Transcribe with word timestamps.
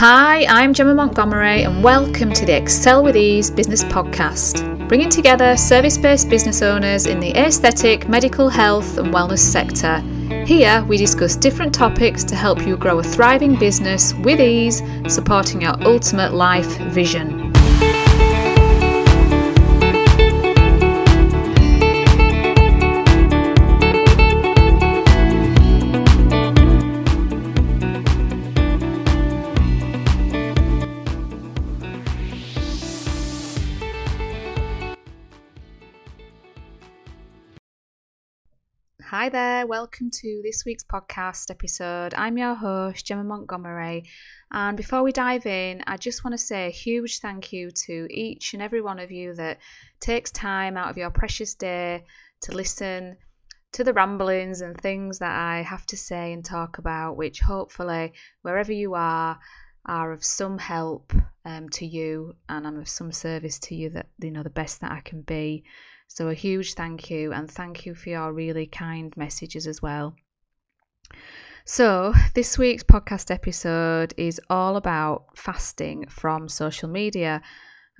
Hi, 0.00 0.46
I'm 0.46 0.72
Gemma 0.72 0.94
Montgomery, 0.94 1.64
and 1.64 1.84
welcome 1.84 2.32
to 2.32 2.46
the 2.46 2.56
Excel 2.56 3.04
with 3.04 3.18
Ease 3.18 3.50
business 3.50 3.84
podcast, 3.84 4.88
bringing 4.88 5.10
together 5.10 5.58
service 5.58 5.98
based 5.98 6.30
business 6.30 6.62
owners 6.62 7.04
in 7.04 7.20
the 7.20 7.36
aesthetic, 7.36 8.08
medical 8.08 8.48
health, 8.48 8.96
and 8.96 9.12
wellness 9.12 9.40
sector. 9.40 10.00
Here, 10.46 10.82
we 10.88 10.96
discuss 10.96 11.36
different 11.36 11.74
topics 11.74 12.24
to 12.24 12.34
help 12.34 12.66
you 12.66 12.78
grow 12.78 13.00
a 13.00 13.02
thriving 13.02 13.56
business 13.56 14.14
with 14.14 14.40
ease, 14.40 14.82
supporting 15.06 15.60
your 15.60 15.74
ultimate 15.86 16.32
life 16.32 16.78
vision. 16.78 17.52
Hi 39.20 39.28
there, 39.28 39.66
welcome 39.66 40.08
to 40.10 40.40
this 40.42 40.64
week's 40.64 40.82
podcast 40.82 41.50
episode. 41.50 42.14
I'm 42.14 42.38
your 42.38 42.54
host, 42.54 43.04
Gemma 43.04 43.22
Montgomery. 43.22 44.04
And 44.50 44.78
before 44.78 45.02
we 45.02 45.12
dive 45.12 45.44
in, 45.44 45.82
I 45.86 45.98
just 45.98 46.24
want 46.24 46.32
to 46.32 46.38
say 46.38 46.68
a 46.68 46.70
huge 46.70 47.18
thank 47.18 47.52
you 47.52 47.70
to 47.70 48.06
each 48.08 48.54
and 48.54 48.62
every 48.62 48.80
one 48.80 48.98
of 48.98 49.10
you 49.10 49.34
that 49.34 49.58
takes 50.00 50.30
time 50.30 50.78
out 50.78 50.88
of 50.88 50.96
your 50.96 51.10
precious 51.10 51.54
day 51.54 52.04
to 52.40 52.52
listen 52.52 53.18
to 53.72 53.84
the 53.84 53.92
ramblings 53.92 54.62
and 54.62 54.74
things 54.80 55.18
that 55.18 55.38
I 55.38 55.60
have 55.64 55.84
to 55.88 55.98
say 55.98 56.32
and 56.32 56.42
talk 56.42 56.78
about, 56.78 57.18
which 57.18 57.40
hopefully, 57.40 58.14
wherever 58.40 58.72
you 58.72 58.94
are, 58.94 59.38
are 59.84 60.12
of 60.12 60.24
some 60.24 60.56
help 60.56 61.12
um, 61.44 61.68
to 61.74 61.84
you 61.84 62.36
and 62.48 62.66
I'm 62.66 62.78
of 62.78 62.88
some 62.88 63.12
service 63.12 63.58
to 63.58 63.74
you 63.74 63.90
that, 63.90 64.06
you 64.18 64.30
know, 64.30 64.42
the 64.42 64.48
best 64.48 64.80
that 64.80 64.92
I 64.92 65.00
can 65.00 65.20
be. 65.20 65.64
So, 66.12 66.26
a 66.26 66.34
huge 66.34 66.74
thank 66.74 67.08
you, 67.08 67.32
and 67.32 67.48
thank 67.48 67.86
you 67.86 67.94
for 67.94 68.08
your 68.08 68.32
really 68.32 68.66
kind 68.66 69.16
messages 69.16 69.68
as 69.68 69.80
well. 69.80 70.16
So, 71.64 72.12
this 72.34 72.58
week's 72.58 72.82
podcast 72.82 73.30
episode 73.30 74.12
is 74.16 74.40
all 74.50 74.74
about 74.74 75.38
fasting 75.38 76.08
from 76.08 76.48
social 76.48 76.88
media. 76.88 77.40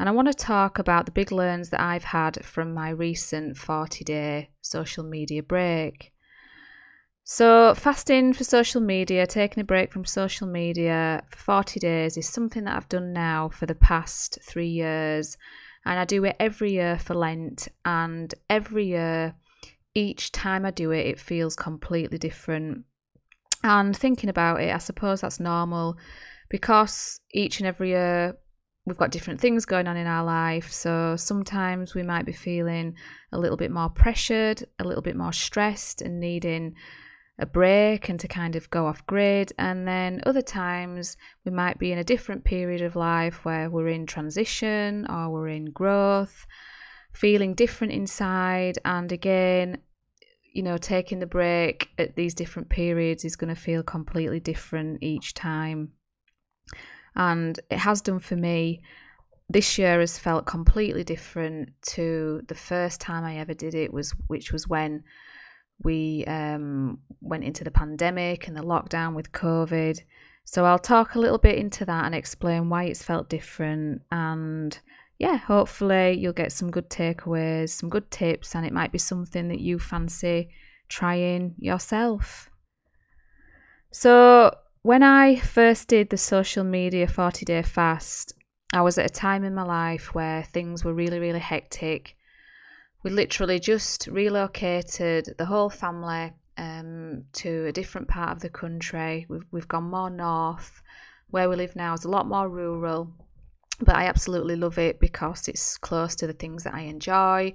And 0.00 0.08
I 0.08 0.12
want 0.12 0.27
to 0.27 0.34
talk 0.34 0.81
about 0.81 1.06
the 1.06 1.12
big 1.12 1.31
learns 1.31 1.70
that 1.70 1.81
I've 1.81 2.03
had 2.03 2.44
from 2.44 2.75
my 2.75 2.91
recent 2.91 3.56
40 3.56 4.03
day 4.03 4.50
social 4.61 5.05
media 5.05 5.44
break. 5.44 6.12
So, 7.22 7.77
fasting 7.77 8.33
for 8.33 8.42
social 8.42 8.81
media, 8.81 9.25
taking 9.25 9.61
a 9.61 9.64
break 9.64 9.92
from 9.92 10.05
social 10.05 10.48
media 10.48 11.22
for 11.31 11.38
40 11.38 11.78
days 11.78 12.16
is 12.16 12.28
something 12.28 12.64
that 12.64 12.77
I've 12.77 12.88
done 12.88 13.12
now 13.12 13.50
for 13.50 13.66
the 13.66 13.77
past 13.77 14.41
three 14.42 14.69
years 14.69 15.36
and 15.84 15.98
I 15.98 16.05
do 16.05 16.25
it 16.25 16.36
every 16.39 16.73
year 16.73 16.98
for 16.98 17.14
Lent. 17.14 17.69
And 17.84 18.33
every 18.48 18.86
year, 18.86 19.34
each 19.95 20.33
time 20.33 20.64
I 20.64 20.70
do 20.70 20.91
it, 20.91 21.06
it 21.06 21.20
feels 21.20 21.56
completely 21.56 22.19
different. 22.19 22.84
And 23.62 23.97
thinking 23.97 24.31
about 24.31 24.61
it, 24.61 24.75
I 24.75 24.78
suppose 24.78 25.20
that's 25.20 25.41
normal 25.41 25.97
because 26.48 27.20
each 27.33 27.61
and 27.61 27.67
every 27.67 27.91
year 27.91 28.34
we've 28.87 28.97
got 28.97 29.11
different 29.11 29.41
things 29.41 29.67
going 29.67 29.87
on 29.87 29.97
in 29.97 30.06
our 30.06 30.25
life. 30.25 30.72
So 30.72 31.17
sometimes 31.17 31.94
we 31.94 32.03
might 32.03 32.27
be 32.27 32.33
feeling 32.33 32.94
a 33.33 33.39
little 33.39 33.56
bit 33.56 33.70
more 33.70 33.91
pressured, 33.91 34.65
a 34.78 34.84
little 34.84 35.03
bit 35.03 35.17
more 35.17 35.33
stressed, 35.33 36.03
and 36.03 36.19
needing 36.19 36.75
a 37.41 37.47
break 37.47 38.09
and 38.09 38.21
to 38.21 38.29
kind 38.29 38.55
of 38.55 38.71
go 38.71 38.87
off 38.87 39.05
grid. 39.07 39.53
And 39.59 39.89
then 39.89 40.23
other 40.27 40.43
times 40.43 41.17
we 41.45 41.51
might 41.51 41.79
be 41.79 41.91
in 41.91 41.99
a 41.99 42.05
different 42.05 42.45
period 42.45 42.83
of 42.83 42.97
life 42.97 43.45
where 43.45 43.71
we're 43.71 43.89
in 43.89 44.07
transition 44.07 45.07
or 45.09 45.31
we're 45.31 45.49
in 45.49 45.67
growth, 45.67 46.47
feeling 47.13 47.55
different 47.55 47.95
inside. 47.95 48.79
And 48.85 49.11
again, 49.11 49.79
you 50.53 50.62
know, 50.62 50.77
taking 50.77 51.19
the 51.19 51.27
break 51.27 51.89
at 51.99 52.15
these 52.15 52.34
different 52.34 52.69
periods 52.69 53.25
is 53.25 53.37
going 53.37 53.55
to 53.55 53.61
feel 53.61 53.83
completely 53.83 54.41
different 54.41 55.03
each 55.03 55.33
time. 55.33 55.93
And 57.17 57.59
it 57.71 57.79
has 57.79 58.03
done 58.03 58.19
for 58.19 58.37
me. 58.37 58.83
This 59.49 59.79
year 59.79 59.99
has 59.99 60.19
felt 60.19 60.47
completely 60.47 61.05
different 61.05 61.71
to 61.89 62.43
the 62.49 62.55
first 62.55 63.00
time 63.00 63.25
I 63.25 63.39
ever 63.39 63.55
did 63.55 63.75
it 63.75 63.93
was 63.93 64.12
which 64.29 64.53
was 64.53 64.69
when 64.69 65.03
we 65.83 66.25
um, 66.27 66.99
went 67.21 67.45
into 67.45 67.65
the 67.65 67.71
pandemic 67.71 68.49
and 68.49 68.57
the 68.57 68.63
lockdown 68.63 69.15
with 69.15 69.33
COVID. 69.33 70.01
So 70.45 70.65
I'll 70.65 70.79
talk 70.79 71.15
a 71.15 71.19
little 71.19 71.39
bit 71.39 71.59
into 71.59 71.85
that 71.85 72.05
and 72.05 72.15
explain 72.15 72.69
why 72.69 72.85
it's 72.85 73.03
felt 73.03 73.29
different. 73.29 74.03
And 74.11 74.79
yeah, 75.19 75.37
hopefully 75.37 76.19
you'll 76.19 76.33
get 76.33 76.53
some 76.53 76.71
good 76.71 76.91
takeaways, 76.91 77.71
some 77.71 77.89
good 77.89 78.11
tips, 78.11 78.55
and 78.55 78.67
it 78.67 78.73
might 78.73 78.93
be 78.93 78.99
something 78.99 79.49
that 79.49 79.61
you 79.61 79.79
fancy 79.79 80.51
trying 80.89 81.55
yourself. 81.59 82.51
So, 83.93 84.55
when 84.83 85.03
I 85.03 85.37
first 85.37 85.89
did 85.89 86.09
the 86.09 86.17
social 86.17 86.65
media 86.65 87.07
40 87.07 87.45
day 87.45 87.62
fast, 87.62 88.35
I 88.73 88.83
was 88.83 88.99
at 88.99 89.07
a 89.07 89.12
time 89.12 89.45
in 89.45 89.55
my 89.55 89.65
life 89.65 90.15
where 90.15 90.43
things 90.43 90.85
were 90.85 90.95
really, 90.95 91.19
really 91.19 91.41
hectic 91.41 92.17
we 93.03 93.11
literally 93.11 93.59
just 93.59 94.06
relocated 94.09 95.34
the 95.38 95.47
whole 95.47 95.71
family 95.71 96.33
um, 96.59 97.25
to 97.33 97.66
a 97.66 97.72
different 97.72 98.09
part 98.09 98.31
of 98.31 98.41
the 98.41 98.50
country. 98.50 99.27
We've, 99.28 99.44
we've 99.50 99.69
gone 99.69 99.84
more 99.84 100.11
north. 100.11 100.83
Where 101.31 101.49
we 101.49 101.56
live 101.56 101.77
now 101.77 101.94
is 101.94 102.05
a 102.05 102.11
lot 102.11 102.27
more 102.27 102.49
rural, 102.49 103.12
but 103.81 103.94
I 103.94 104.06
absolutely 104.06 104.56
love 104.56 104.78
it 104.78 104.99
because 104.99 105.47
it's 105.47 105.78
close 105.78 106.16
to 106.16 106.27
the 106.27 106.33
things 106.33 106.65
that 106.65 106.75
I 106.75 106.81
enjoy. 106.81 107.55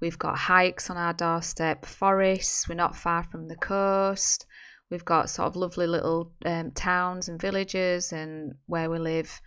We've 0.00 0.18
got 0.18 0.38
hikes 0.38 0.88
on 0.88 0.96
our 0.96 1.12
doorstep, 1.12 1.84
forests, 1.84 2.68
we're 2.68 2.76
not 2.76 2.96
far 2.96 3.22
from 3.22 3.48
the 3.48 3.56
coast. 3.56 4.46
We've 4.90 5.04
got 5.04 5.28
sort 5.28 5.46
of 5.46 5.56
lovely 5.56 5.86
little 5.86 6.32
um, 6.46 6.70
towns 6.72 7.28
and 7.28 7.40
villages, 7.40 8.10
and 8.12 8.54
where 8.66 8.90
we 8.90 8.98
live, 8.98 9.40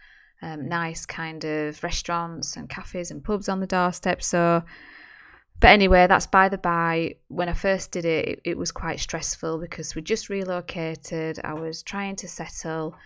um, 0.43 0.69
nice 0.69 1.05
kind 1.05 1.43
of 1.43 1.83
restaurants 1.83 2.55
and 2.55 2.69
cafes 2.69 3.09
and 3.09 3.23
pubs 3.23 3.49
on 3.49 3.59
the 3.59 3.67
doorstep. 3.67 4.21
So 4.21 4.63
but 5.63 5.69
anyway, 5.69 6.07
that's 6.07 6.27
by 6.27 6.49
the 6.49 6.57
by. 6.57 7.15
When 7.29 7.47
I 7.47 7.53
first 7.53 7.91
did 7.91 8.03
it, 8.03 8.27
it, 8.27 8.41
it 8.43 8.57
was 8.57 8.73
quite 8.73 8.99
stressful 8.99 9.59
because 9.59 9.95
we 9.95 10.01
just 10.01 10.27
relocated. 10.27 11.39
I 11.41 11.53
was 11.53 11.81
trying 11.81 12.17
to 12.17 12.27
settle 12.27 12.97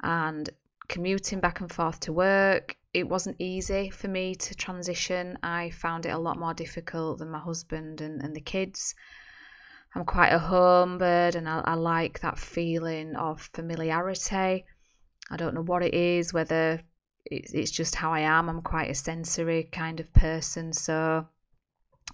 and 0.00 0.48
commuting 0.86 1.40
back 1.40 1.58
and 1.58 1.72
forth 1.72 1.98
to 2.00 2.12
work. 2.12 2.76
It 2.92 3.08
wasn't 3.08 3.40
easy 3.40 3.90
for 3.90 4.06
me 4.06 4.36
to 4.36 4.54
transition. 4.54 5.40
I 5.42 5.70
found 5.70 6.06
it 6.06 6.10
a 6.10 6.18
lot 6.18 6.38
more 6.38 6.54
difficult 6.54 7.18
than 7.18 7.30
my 7.30 7.40
husband 7.40 8.00
and, 8.00 8.22
and 8.22 8.32
the 8.32 8.40
kids. 8.40 8.94
I'm 9.96 10.04
quite 10.04 10.32
a 10.32 10.38
home 10.38 10.98
bird 10.98 11.34
and 11.34 11.48
I, 11.48 11.62
I 11.64 11.74
like 11.74 12.20
that 12.20 12.38
feeling 12.38 13.16
of 13.16 13.50
familiarity. 13.52 14.64
I 15.32 15.36
don't 15.36 15.54
know 15.54 15.64
what 15.64 15.82
it 15.82 15.94
is, 15.94 16.32
whether 16.32 16.80
it's 17.26 17.72
just 17.72 17.96
how 17.96 18.12
I 18.12 18.20
am. 18.20 18.48
I'm 18.48 18.62
quite 18.62 18.88
a 18.92 18.94
sensory 18.94 19.64
kind 19.72 19.98
of 19.98 20.12
person. 20.12 20.72
So 20.72 21.26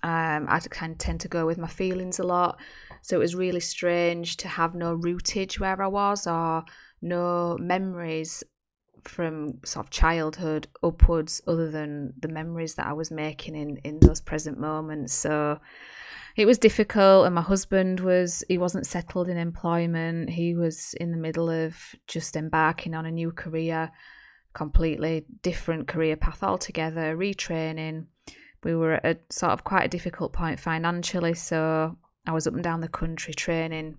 um, 0.03 0.47
I 0.49 0.61
kind 0.61 0.93
of 0.93 0.99
tend 0.99 1.21
to 1.21 1.29
go 1.29 1.47
with 1.47 1.59
my 1.59 1.69
feelings 1.69 2.19
a 2.19 2.25
lot. 2.25 2.59
So 3.03 3.17
it 3.17 3.21
was 3.21 3.35
really 3.35 3.61
strange 3.61 4.37
to 4.39 4.49
have 4.49 4.75
no 4.75 4.95
rootage 4.95 5.61
where 5.61 5.81
I 5.81 5.87
was 5.87 6.27
or 6.27 6.65
no 7.03 7.57
memories 7.59 8.45
from 9.05 9.59
sort 9.65 9.87
of 9.87 9.91
childhood 9.91 10.69
upwards 10.83 11.41
other 11.47 11.71
than 11.71 12.13
the 12.21 12.29
memories 12.29 12.75
that 12.75 12.87
I 12.87 12.93
was 12.93 13.11
making 13.11 13.57
in, 13.57 13.79
in 13.79 13.99
those 14.01 14.21
present 14.21 14.59
moments. 14.59 15.15
So 15.15 15.59
it 16.37 16.47
was 16.47 16.59
difficult 16.59 17.27
and 17.27 17.35
my 17.35 17.43
husband 17.43 18.01
was 18.01 18.45
he 18.49 18.59
wasn't 18.59 18.87
settled 18.87 19.29
in 19.29 19.37
employment. 19.37 20.31
He 20.31 20.55
was 20.55 20.95
in 20.95 21.11
the 21.11 21.17
middle 21.17 21.49
of 21.51 21.77
just 22.07 22.37
embarking 22.37 22.95
on 22.95 23.07
a 23.07 23.11
new 23.11 23.33
career, 23.33 23.91
completely 24.53 25.25
different 25.43 25.89
career 25.89 26.17
path 26.17 26.43
altogether, 26.43 27.17
retraining 27.17 28.07
we 28.63 28.75
were 28.75 28.95
at 28.95 29.05
a 29.05 29.19
sort 29.31 29.53
of 29.53 29.65
quite 29.65 29.85
a 29.85 29.89
difficult 29.89 30.33
point 30.33 30.61
financially. 30.61 31.35
So 31.35 31.97
I 32.27 32.33
was 32.33 32.47
up 32.47 32.55
and 32.55 32.63
down 32.63 32.81
the 32.81 32.89
country 32.89 33.35
training. 33.35 33.97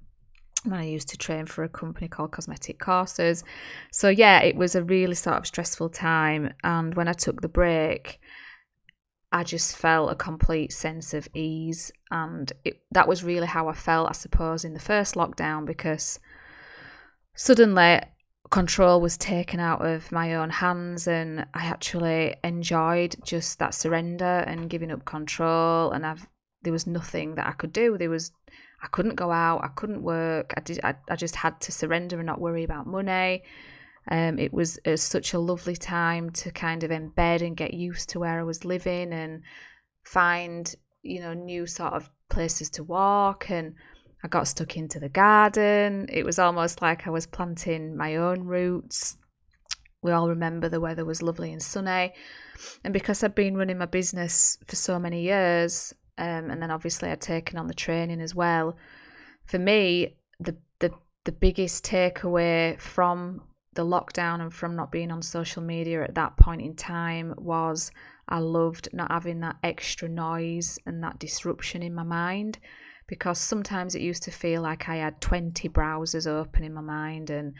And 0.63 0.75
I 0.75 0.83
used 0.83 1.09
to 1.09 1.17
train 1.17 1.47
for 1.47 1.63
a 1.63 1.69
company 1.69 2.07
called 2.07 2.31
Cosmetic 2.31 2.79
Courses. 2.79 3.43
So, 3.91 4.09
yeah, 4.09 4.41
it 4.41 4.55
was 4.55 4.75
a 4.75 4.83
really 4.83 5.15
sort 5.15 5.37
of 5.37 5.47
stressful 5.47 5.89
time. 5.89 6.53
And 6.63 6.93
when 6.93 7.07
I 7.07 7.13
took 7.13 7.41
the 7.41 7.47
break, 7.47 8.19
I 9.31 9.43
just 9.43 9.75
felt 9.75 10.11
a 10.11 10.15
complete 10.15 10.71
sense 10.71 11.15
of 11.15 11.27
ease. 11.33 11.91
And 12.11 12.51
it, 12.63 12.81
that 12.91 13.07
was 13.07 13.23
really 13.23 13.47
how 13.47 13.69
I 13.69 13.73
felt, 13.73 14.09
I 14.09 14.13
suppose, 14.13 14.63
in 14.63 14.73
the 14.73 14.79
first 14.79 15.15
lockdown 15.15 15.65
because 15.65 16.19
suddenly 17.33 18.01
control 18.51 19.01
was 19.01 19.17
taken 19.17 19.59
out 19.59 19.85
of 19.85 20.11
my 20.11 20.35
own 20.35 20.49
hands 20.49 21.07
and 21.07 21.45
I 21.53 21.65
actually 21.65 22.35
enjoyed 22.43 23.15
just 23.23 23.59
that 23.59 23.73
surrender 23.73 24.43
and 24.45 24.69
giving 24.69 24.91
up 24.91 25.05
control 25.05 25.91
and 25.91 26.05
I've 26.05 26.27
there 26.63 26.73
was 26.73 26.85
nothing 26.85 27.35
that 27.35 27.47
I 27.47 27.53
could 27.53 27.73
do 27.73 27.97
there 27.97 28.09
was 28.09 28.31
I 28.83 28.87
couldn't 28.87 29.15
go 29.15 29.31
out 29.31 29.63
I 29.63 29.69
couldn't 29.69 30.03
work 30.03 30.53
I 30.57 30.61
did 30.61 30.79
I, 30.83 30.95
I 31.09 31.15
just 31.15 31.35
had 31.35 31.59
to 31.61 31.71
surrender 31.71 32.19
and 32.19 32.27
not 32.27 32.41
worry 32.41 32.63
about 32.63 32.85
money 32.87 33.43
Um, 34.09 34.39
it 34.39 34.51
was, 34.51 34.77
it 34.83 34.91
was 34.91 35.03
such 35.03 35.33
a 35.33 35.39
lovely 35.39 35.75
time 35.75 36.31
to 36.31 36.51
kind 36.51 36.83
of 36.83 36.91
embed 36.91 37.41
and 37.45 37.55
get 37.55 37.73
used 37.73 38.09
to 38.09 38.19
where 38.19 38.39
I 38.39 38.43
was 38.43 38.65
living 38.65 39.13
and 39.13 39.43
find, 40.03 40.73
you 41.03 41.19
know, 41.21 41.33
new 41.33 41.67
sort 41.67 41.93
of 41.93 42.09
places 42.29 42.69
to 42.71 42.83
walk. 42.83 43.51
And 43.51 43.75
I 44.23 44.27
got 44.27 44.47
stuck 44.47 44.77
into 44.77 44.99
the 44.99 45.09
garden. 45.09 46.07
It 46.11 46.25
was 46.25 46.37
almost 46.37 46.81
like 46.81 47.07
I 47.07 47.09
was 47.09 47.25
planting 47.25 47.97
my 47.97 48.17
own 48.17 48.43
roots. 48.43 49.17
We 50.03 50.11
all 50.11 50.29
remember 50.29 50.69
the 50.69 50.79
weather 50.79 51.05
was 51.05 51.21
lovely 51.21 51.51
and 51.51 51.61
sunny. 51.61 52.13
And 52.83 52.93
because 52.93 53.23
I'd 53.23 53.35
been 53.35 53.57
running 53.57 53.77
my 53.77 53.85
business 53.85 54.57
for 54.67 54.75
so 54.75 54.99
many 54.99 55.23
years, 55.23 55.93
um, 56.17 56.51
and 56.51 56.61
then 56.61 56.71
obviously 56.71 57.09
I'd 57.09 57.21
taken 57.21 57.57
on 57.57 57.67
the 57.67 57.73
training 57.73 58.21
as 58.21 58.35
well, 58.35 58.77
for 59.45 59.59
me, 59.59 60.17
the, 60.39 60.55
the, 60.79 60.91
the 61.23 61.31
biggest 61.31 61.83
takeaway 61.83 62.79
from 62.79 63.41
the 63.73 63.85
lockdown 63.85 64.41
and 64.41 64.53
from 64.53 64.75
not 64.75 64.91
being 64.91 65.11
on 65.11 65.21
social 65.21 65.63
media 65.63 66.03
at 66.03 66.15
that 66.15 66.35
point 66.37 66.61
in 66.61 66.75
time 66.75 67.33
was 67.37 67.91
I 68.27 68.39
loved 68.39 68.89
not 68.93 69.11
having 69.11 69.39
that 69.41 69.57
extra 69.63 70.09
noise 70.09 70.77
and 70.85 71.03
that 71.03 71.19
disruption 71.19 71.81
in 71.81 71.95
my 71.95 72.03
mind 72.03 72.59
because 73.11 73.37
sometimes 73.39 73.93
it 73.93 74.01
used 74.01 74.23
to 74.23 74.31
feel 74.31 74.63
like 74.63 74.89
I 74.89 74.95
had 74.95 75.21
20 75.21 75.69
browsers 75.69 76.25
open 76.25 76.63
in 76.63 76.73
my 76.73 76.81
mind 76.81 77.29
and 77.29 77.53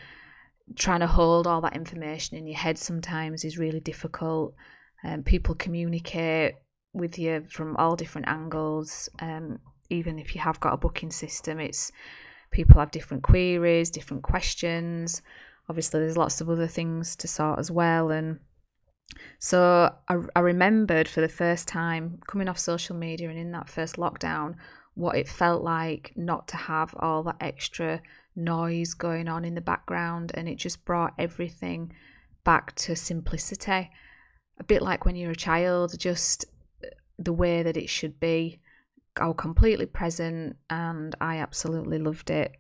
trying 0.76 1.02
to 1.02 1.08
hold 1.08 1.46
all 1.46 1.62
that 1.62 1.76
information 1.76 2.38
in 2.38 2.48
your 2.48 2.58
head 2.58 2.78
sometimes 2.78 3.46
is 3.46 3.60
really 3.60 3.82
difficult. 3.82 4.56
Um, 5.04 5.22
people 5.22 5.54
communicate 5.54 6.56
with 6.94 7.20
you 7.20 7.46
from 7.50 7.76
all 7.78 7.96
different 7.96 8.28
angles. 8.28 9.10
Um, 9.20 9.60
even 9.90 10.18
if 10.18 10.34
you 10.34 10.42
have 10.42 10.60
got 10.60 10.74
a 10.74 10.78
booking 10.78 11.12
system, 11.12 11.60
it's 11.60 11.92
people 12.50 12.80
have 12.80 12.92
different 12.92 13.24
queries, 13.24 13.92
different 13.92 14.24
questions 14.24 15.22
obviously 15.72 16.02
there's 16.02 16.18
lots 16.18 16.42
of 16.42 16.50
other 16.50 16.68
things 16.68 17.16
to 17.16 17.28
sort 17.30 17.58
as 17.58 17.72
well 17.72 18.12
and 18.12 18.40
so 19.40 19.90
I, 20.10 20.18
I 20.36 20.40
remembered 20.42 21.08
for 21.08 21.22
the 21.22 21.30
first 21.30 21.68
time 21.68 22.20
coming 22.28 22.50
off 22.50 22.60
social 22.60 22.96
media 22.96 23.30
and 23.30 23.40
in 23.40 23.52
that 23.54 23.70
first 23.70 23.96
lockdown 23.96 24.56
what 24.94 25.16
it 25.16 25.28
felt 25.28 25.64
like 25.64 26.12
not 26.16 26.48
to 26.50 26.58
have 26.58 26.94
all 27.00 27.24
that 27.24 27.38
extra 27.40 28.02
noise 28.36 28.94
going 28.94 29.28
on 29.28 29.46
in 29.46 29.56
the 29.56 29.62
background 29.62 30.32
and 30.36 30.48
it 30.48 30.56
just 30.56 30.86
brought 30.86 31.14
everything 31.18 31.92
back 32.44 32.76
to 32.76 32.96
simplicity. 32.96 33.90
A 34.60 34.64
bit 34.64 34.82
like 34.82 35.06
when 35.06 35.16
you're 35.16 35.32
a 35.32 35.36
child 35.36 35.98
just 35.98 36.46
the 37.18 37.34
way 37.34 37.64
that 37.64 37.78
it 37.78 37.90
should 37.90 38.20
be. 38.20 38.60
Was 39.20 39.36
completely 39.38 39.86
present 39.86 40.56
and 40.70 41.16
I 41.20 41.38
absolutely 41.38 42.00
loved 42.00 42.30
it. 42.30 42.54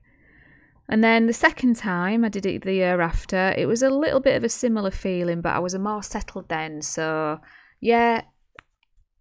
And 0.89 1.01
then 1.01 1.27
the 1.27 1.34
second 1.34 1.77
time 1.77 2.25
I 2.25 2.30
did 2.30 2.45
it 2.45 2.63
the 2.63 2.74
year 2.74 3.00
after, 3.00 3.54
it 3.57 3.66
was 3.66 3.81
a 3.81 3.89
little 3.89 4.19
bit 4.19 4.36
of 4.36 4.44
a 4.44 4.50
similar 4.50 4.92
feeling, 4.92 5.39
but 5.39 5.56
I 5.56 5.60
was 5.60 5.74
a 5.74 5.80
more 5.80 6.04
settled 6.04 6.50
then. 6.50 6.81
So, 6.81 7.39
yeah, 7.80 8.24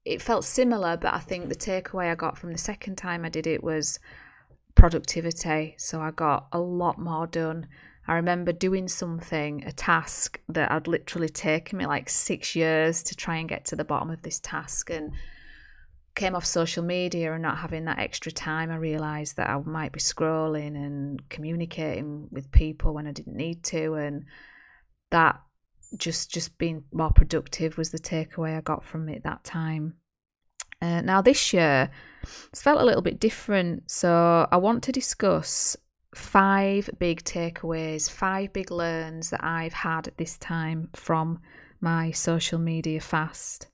it 0.05 0.23
felt 0.23 0.45
similar, 0.45 0.97
but 0.97 1.15
I 1.15 1.19
think 1.19 1.49
the 1.49 1.55
takeaway 1.55 2.11
I 2.11 2.15
got 2.15 2.39
from 2.39 2.53
the 2.53 2.59
second 2.59 2.97
time 2.97 3.25
I 3.25 3.29
did 3.29 3.47
it 3.47 3.63
was 3.63 3.99
productivity. 4.75 5.75
So 5.79 6.01
I 6.01 6.11
got 6.11 6.49
a 6.53 6.61
lot 6.61 6.99
more 6.99 7.27
done. 7.27 7.67
I 8.09 8.15
remember 8.15 8.53
doing 8.53 8.89
something, 8.89 9.63
a 9.65 9.73
task 9.73 10.41
that 10.49 10.73
had 10.73 10.89
literally 10.89 11.29
taken 11.29 11.79
me 11.79 11.87
like 11.87 12.09
six 12.09 12.57
years 12.57 13.03
to 13.05 13.15
try 13.15 13.37
and 13.37 13.49
get 13.49 13.67
to 13.67 13.77
the 13.77 13.85
bottom 13.85 14.11
of 14.11 14.23
this 14.23 14.41
task. 14.41 14.91
And 14.91 15.13
came 16.15 16.35
off 16.35 16.45
social 16.45 16.83
media 16.83 17.33
and 17.33 17.43
not 17.43 17.59
having 17.59 17.85
that 17.85 17.99
extra 17.99 18.33
time, 18.33 18.71
I 18.71 18.77
realised 18.77 19.37
that 19.37 19.49
I 19.49 19.59
might 19.59 19.93
be 19.93 20.01
scrolling 20.01 20.75
and 20.77 21.29
communicating 21.29 22.29
with 22.31 22.51
people 22.51 22.95
when 22.95 23.07
I 23.07 23.13
didn't 23.13 23.37
need 23.37 23.63
to, 23.65 23.95
and 23.95 24.25
that 25.11 25.41
just 25.97 26.31
just 26.31 26.57
being 26.59 26.85
more 26.93 27.11
productive 27.11 27.77
was 27.77 27.91
the 27.91 27.99
takeaway 27.99 28.57
I 28.57 28.61
got 28.61 28.85
from 28.85 29.09
it 29.09 29.23
that 29.25 29.45
time. 29.45 29.95
Uh, 30.83 31.01
now 31.03 31.21
this 31.21 31.53
year, 31.53 31.91
it's 32.23 32.63
felt 32.63 32.81
a 32.81 32.85
little 32.85 33.03
bit 33.03 33.21
different, 33.21 33.91
so 33.91 34.49
I 34.51 34.57
want 34.57 34.83
to 34.85 34.93
discuss 34.93 35.77
five 36.15 36.89
big 36.99 37.23
takeaways, 37.23 38.11
five 38.11 38.53
big 38.53 38.71
learns 38.71 39.31
that 39.31 39.45
I've 39.45 39.73
had 39.73 40.13
this 40.17 40.39
time 40.39 40.89
from 40.95 41.41
my 41.81 42.11
social 42.11 42.59
media 42.59 43.01
fast. 43.01 43.69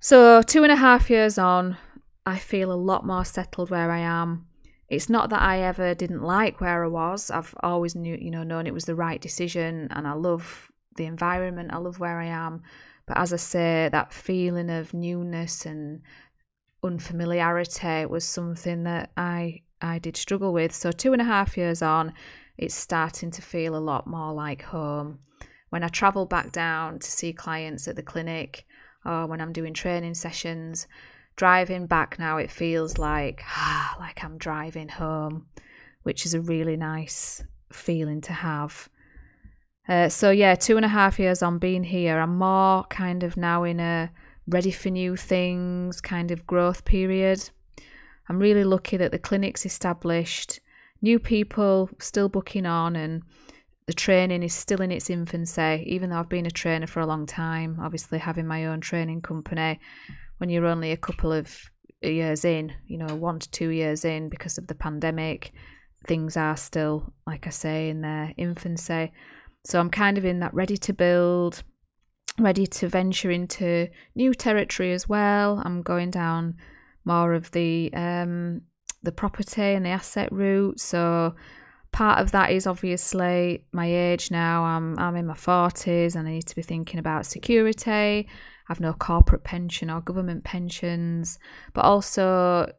So, 0.00 0.42
two 0.42 0.62
and 0.62 0.72
a 0.72 0.76
half 0.76 1.10
years 1.10 1.38
on, 1.38 1.76
I 2.24 2.38
feel 2.38 2.72
a 2.72 2.74
lot 2.74 3.06
more 3.06 3.24
settled 3.24 3.70
where 3.70 3.90
I 3.90 3.98
am. 3.98 4.47
It's 4.88 5.08
not 5.08 5.30
that 5.30 5.42
I 5.42 5.60
ever 5.60 5.94
didn't 5.94 6.22
like 6.22 6.60
where 6.60 6.84
I 6.84 6.88
was. 6.88 7.30
I've 7.30 7.54
always 7.60 7.94
knew, 7.94 8.16
you 8.20 8.30
know, 8.30 8.42
known 8.42 8.66
it 8.66 8.74
was 8.74 8.86
the 8.86 8.94
right 8.94 9.20
decision, 9.20 9.88
and 9.90 10.06
I 10.06 10.12
love 10.12 10.70
the 10.96 11.04
environment. 11.04 11.72
I 11.72 11.78
love 11.78 12.00
where 12.00 12.18
I 12.18 12.26
am. 12.26 12.62
But 13.06 13.18
as 13.18 13.32
I 13.32 13.36
say, 13.36 13.88
that 13.92 14.12
feeling 14.12 14.70
of 14.70 14.94
newness 14.94 15.66
and 15.66 16.02
unfamiliarity 16.82 18.06
was 18.06 18.24
something 18.24 18.84
that 18.84 19.10
I 19.16 19.62
I 19.80 19.98
did 19.98 20.16
struggle 20.16 20.52
with. 20.52 20.74
So 20.74 20.90
two 20.90 21.12
and 21.12 21.22
a 21.22 21.24
half 21.24 21.56
years 21.56 21.82
on, 21.82 22.14
it's 22.56 22.74
starting 22.74 23.30
to 23.32 23.42
feel 23.42 23.76
a 23.76 23.78
lot 23.78 24.06
more 24.06 24.32
like 24.32 24.62
home. 24.62 25.20
When 25.70 25.84
I 25.84 25.88
travel 25.88 26.26
back 26.26 26.50
down 26.50 26.98
to 26.98 27.10
see 27.10 27.32
clients 27.32 27.86
at 27.88 27.96
the 27.96 28.02
clinic, 28.02 28.66
or 29.04 29.26
when 29.26 29.40
I'm 29.40 29.52
doing 29.52 29.74
training 29.74 30.14
sessions. 30.14 30.86
Driving 31.38 31.86
back 31.86 32.18
now, 32.18 32.36
it 32.38 32.50
feels 32.50 32.98
like 32.98 33.42
ah, 33.46 33.94
like 34.00 34.24
I'm 34.24 34.38
driving 34.38 34.88
home, 34.88 35.46
which 36.02 36.26
is 36.26 36.34
a 36.34 36.40
really 36.40 36.76
nice 36.76 37.44
feeling 37.72 38.20
to 38.22 38.32
have. 38.32 38.88
Uh, 39.88 40.08
so 40.08 40.32
yeah, 40.32 40.56
two 40.56 40.74
and 40.74 40.84
a 40.84 40.88
half 40.88 41.20
years 41.20 41.40
on 41.40 41.58
being 41.58 41.84
here, 41.84 42.18
I'm 42.18 42.38
more 42.38 42.82
kind 42.90 43.22
of 43.22 43.36
now 43.36 43.62
in 43.62 43.78
a 43.78 44.10
ready 44.48 44.72
for 44.72 44.90
new 44.90 45.14
things 45.14 46.00
kind 46.00 46.32
of 46.32 46.44
growth 46.44 46.84
period. 46.84 47.48
I'm 48.28 48.40
really 48.40 48.64
lucky 48.64 48.96
that 48.96 49.12
the 49.12 49.18
clinic's 49.20 49.64
established, 49.64 50.58
new 51.02 51.20
people 51.20 51.88
still 52.00 52.28
booking 52.28 52.66
on, 52.66 52.96
and 52.96 53.22
the 53.86 53.94
training 53.94 54.42
is 54.42 54.54
still 54.54 54.82
in 54.82 54.90
its 54.90 55.08
infancy, 55.08 55.84
even 55.86 56.10
though 56.10 56.18
I've 56.18 56.28
been 56.28 56.46
a 56.46 56.50
trainer 56.50 56.88
for 56.88 56.98
a 56.98 57.06
long 57.06 57.26
time. 57.26 57.78
Obviously, 57.80 58.18
having 58.18 58.48
my 58.48 58.66
own 58.66 58.80
training 58.80 59.22
company, 59.22 59.78
when 60.38 60.50
you're 60.50 60.66
only 60.66 60.92
a 60.92 60.96
couple 60.96 61.32
of 61.32 61.60
years 62.02 62.44
in, 62.44 62.72
you 62.86 62.98
know, 62.98 63.14
one 63.14 63.38
to 63.38 63.50
two 63.50 63.68
years 63.68 64.04
in 64.04 64.28
because 64.28 64.58
of 64.58 64.66
the 64.66 64.74
pandemic, 64.74 65.52
things 66.06 66.36
are 66.36 66.56
still, 66.56 67.12
like 67.26 67.46
I 67.46 67.50
say, 67.50 67.88
in 67.88 68.00
their 68.00 68.32
infancy. 68.36 69.12
So 69.64 69.80
I'm 69.80 69.90
kind 69.90 70.16
of 70.16 70.24
in 70.24 70.40
that 70.40 70.54
ready 70.54 70.76
to 70.78 70.92
build, 70.92 71.62
ready 72.38 72.66
to 72.66 72.88
venture 72.88 73.30
into 73.30 73.88
new 74.14 74.32
territory 74.32 74.92
as 74.92 75.08
well. 75.08 75.60
I'm 75.64 75.82
going 75.82 76.10
down 76.10 76.56
more 77.04 77.34
of 77.34 77.50
the 77.50 77.90
um, 77.94 78.62
the 79.02 79.12
property 79.12 79.62
and 79.62 79.84
the 79.84 79.90
asset 79.90 80.30
route. 80.32 80.80
So 80.80 81.34
part 81.92 82.20
of 82.20 82.32
that 82.32 82.50
is 82.52 82.66
obviously 82.66 83.64
my 83.72 83.86
age 83.86 84.30
now. 84.30 84.64
I'm 84.64 84.98
I'm 84.98 85.16
in 85.16 85.26
my 85.26 85.34
forties 85.34 86.14
and 86.14 86.28
I 86.28 86.32
need 86.32 86.46
to 86.46 86.56
be 86.56 86.62
thinking 86.62 87.00
about 87.00 87.26
security. 87.26 88.28
I've 88.68 88.80
no 88.80 88.92
corporate 88.92 89.44
pension 89.44 89.90
or 89.90 90.00
government 90.00 90.44
pensions, 90.44 91.38
but 91.72 91.84
also 91.84 92.72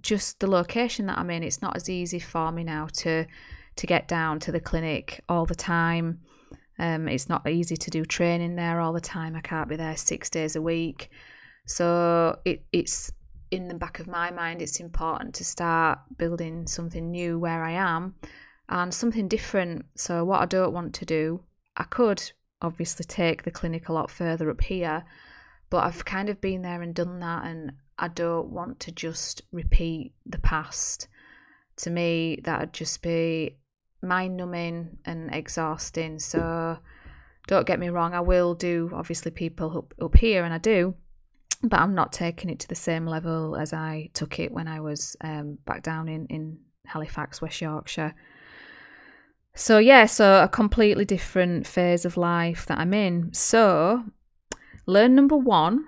just 0.00 0.40
the 0.40 0.50
location 0.50 1.06
that 1.06 1.18
I'm 1.18 1.30
in. 1.30 1.42
It's 1.42 1.62
not 1.62 1.76
as 1.76 1.88
easy 1.88 2.18
for 2.18 2.52
me 2.52 2.64
now 2.64 2.88
to 2.98 3.26
to 3.74 3.86
get 3.86 4.06
down 4.06 4.38
to 4.40 4.52
the 4.52 4.60
clinic 4.60 5.22
all 5.28 5.46
the 5.46 5.54
time. 5.54 6.20
Um, 6.78 7.08
it's 7.08 7.28
not 7.28 7.48
easy 7.48 7.76
to 7.76 7.90
do 7.90 8.04
training 8.04 8.56
there 8.56 8.80
all 8.80 8.92
the 8.92 9.00
time. 9.00 9.34
I 9.34 9.40
can't 9.40 9.68
be 9.68 9.76
there 9.76 9.96
six 9.96 10.28
days 10.28 10.56
a 10.56 10.62
week. 10.62 11.10
So 11.66 12.38
it, 12.44 12.64
it's 12.72 13.12
in 13.50 13.68
the 13.68 13.74
back 13.74 14.00
of 14.00 14.08
my 14.08 14.30
mind, 14.30 14.62
it's 14.62 14.80
important 14.80 15.34
to 15.36 15.44
start 15.44 15.98
building 16.16 16.66
something 16.66 17.10
new 17.10 17.38
where 17.38 17.62
I 17.62 17.72
am 17.72 18.14
and 18.68 18.92
something 18.92 19.28
different. 19.28 19.84
So, 19.96 20.24
what 20.24 20.40
I 20.40 20.46
don't 20.46 20.72
want 20.72 20.94
to 20.94 21.04
do, 21.04 21.44
I 21.76 21.84
could 21.84 22.32
obviously 22.62 23.04
take 23.04 23.42
the 23.42 23.50
clinic 23.50 23.88
a 23.88 23.92
lot 23.92 24.10
further 24.10 24.50
up 24.50 24.62
here, 24.62 25.04
but 25.72 25.84
I've 25.84 26.04
kind 26.04 26.28
of 26.28 26.38
been 26.38 26.60
there 26.60 26.82
and 26.82 26.94
done 26.94 27.20
that, 27.20 27.46
and 27.46 27.72
I 27.98 28.08
don't 28.08 28.50
want 28.50 28.78
to 28.80 28.92
just 28.92 29.40
repeat 29.52 30.12
the 30.26 30.38
past. 30.38 31.08
To 31.76 31.90
me, 31.90 32.40
that 32.44 32.60
would 32.60 32.74
just 32.74 33.00
be 33.00 33.56
mind 34.02 34.36
numbing 34.36 34.98
and 35.06 35.34
exhausting. 35.34 36.18
So, 36.18 36.76
don't 37.46 37.66
get 37.66 37.80
me 37.80 37.88
wrong, 37.88 38.12
I 38.12 38.20
will 38.20 38.52
do 38.52 38.90
obviously 38.92 39.30
people 39.30 39.78
up, 39.78 39.94
up 40.04 40.14
here, 40.14 40.44
and 40.44 40.52
I 40.52 40.58
do, 40.58 40.94
but 41.62 41.80
I'm 41.80 41.94
not 41.94 42.12
taking 42.12 42.50
it 42.50 42.58
to 42.60 42.68
the 42.68 42.74
same 42.74 43.06
level 43.06 43.56
as 43.56 43.72
I 43.72 44.10
took 44.12 44.38
it 44.38 44.52
when 44.52 44.68
I 44.68 44.80
was 44.80 45.16
um, 45.22 45.56
back 45.64 45.82
down 45.82 46.06
in, 46.06 46.26
in 46.26 46.58
Halifax, 46.84 47.40
West 47.40 47.62
Yorkshire. 47.62 48.14
So, 49.54 49.78
yeah, 49.78 50.04
so 50.04 50.42
a 50.42 50.48
completely 50.48 51.06
different 51.06 51.66
phase 51.66 52.04
of 52.04 52.18
life 52.18 52.66
that 52.66 52.76
I'm 52.76 52.92
in. 52.92 53.32
So, 53.32 54.04
learn 54.86 55.14
number 55.14 55.36
one 55.36 55.86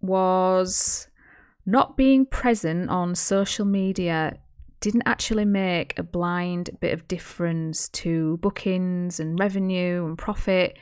was 0.00 1.08
not 1.66 1.96
being 1.96 2.26
present 2.26 2.90
on 2.90 3.14
social 3.14 3.64
media 3.64 4.38
didn't 4.80 5.04
actually 5.06 5.46
make 5.46 5.98
a 5.98 6.02
blind 6.02 6.68
bit 6.80 6.92
of 6.92 7.08
difference 7.08 7.88
to 7.88 8.36
bookings 8.38 9.18
and 9.18 9.38
revenue 9.38 10.04
and 10.04 10.18
profit 10.18 10.76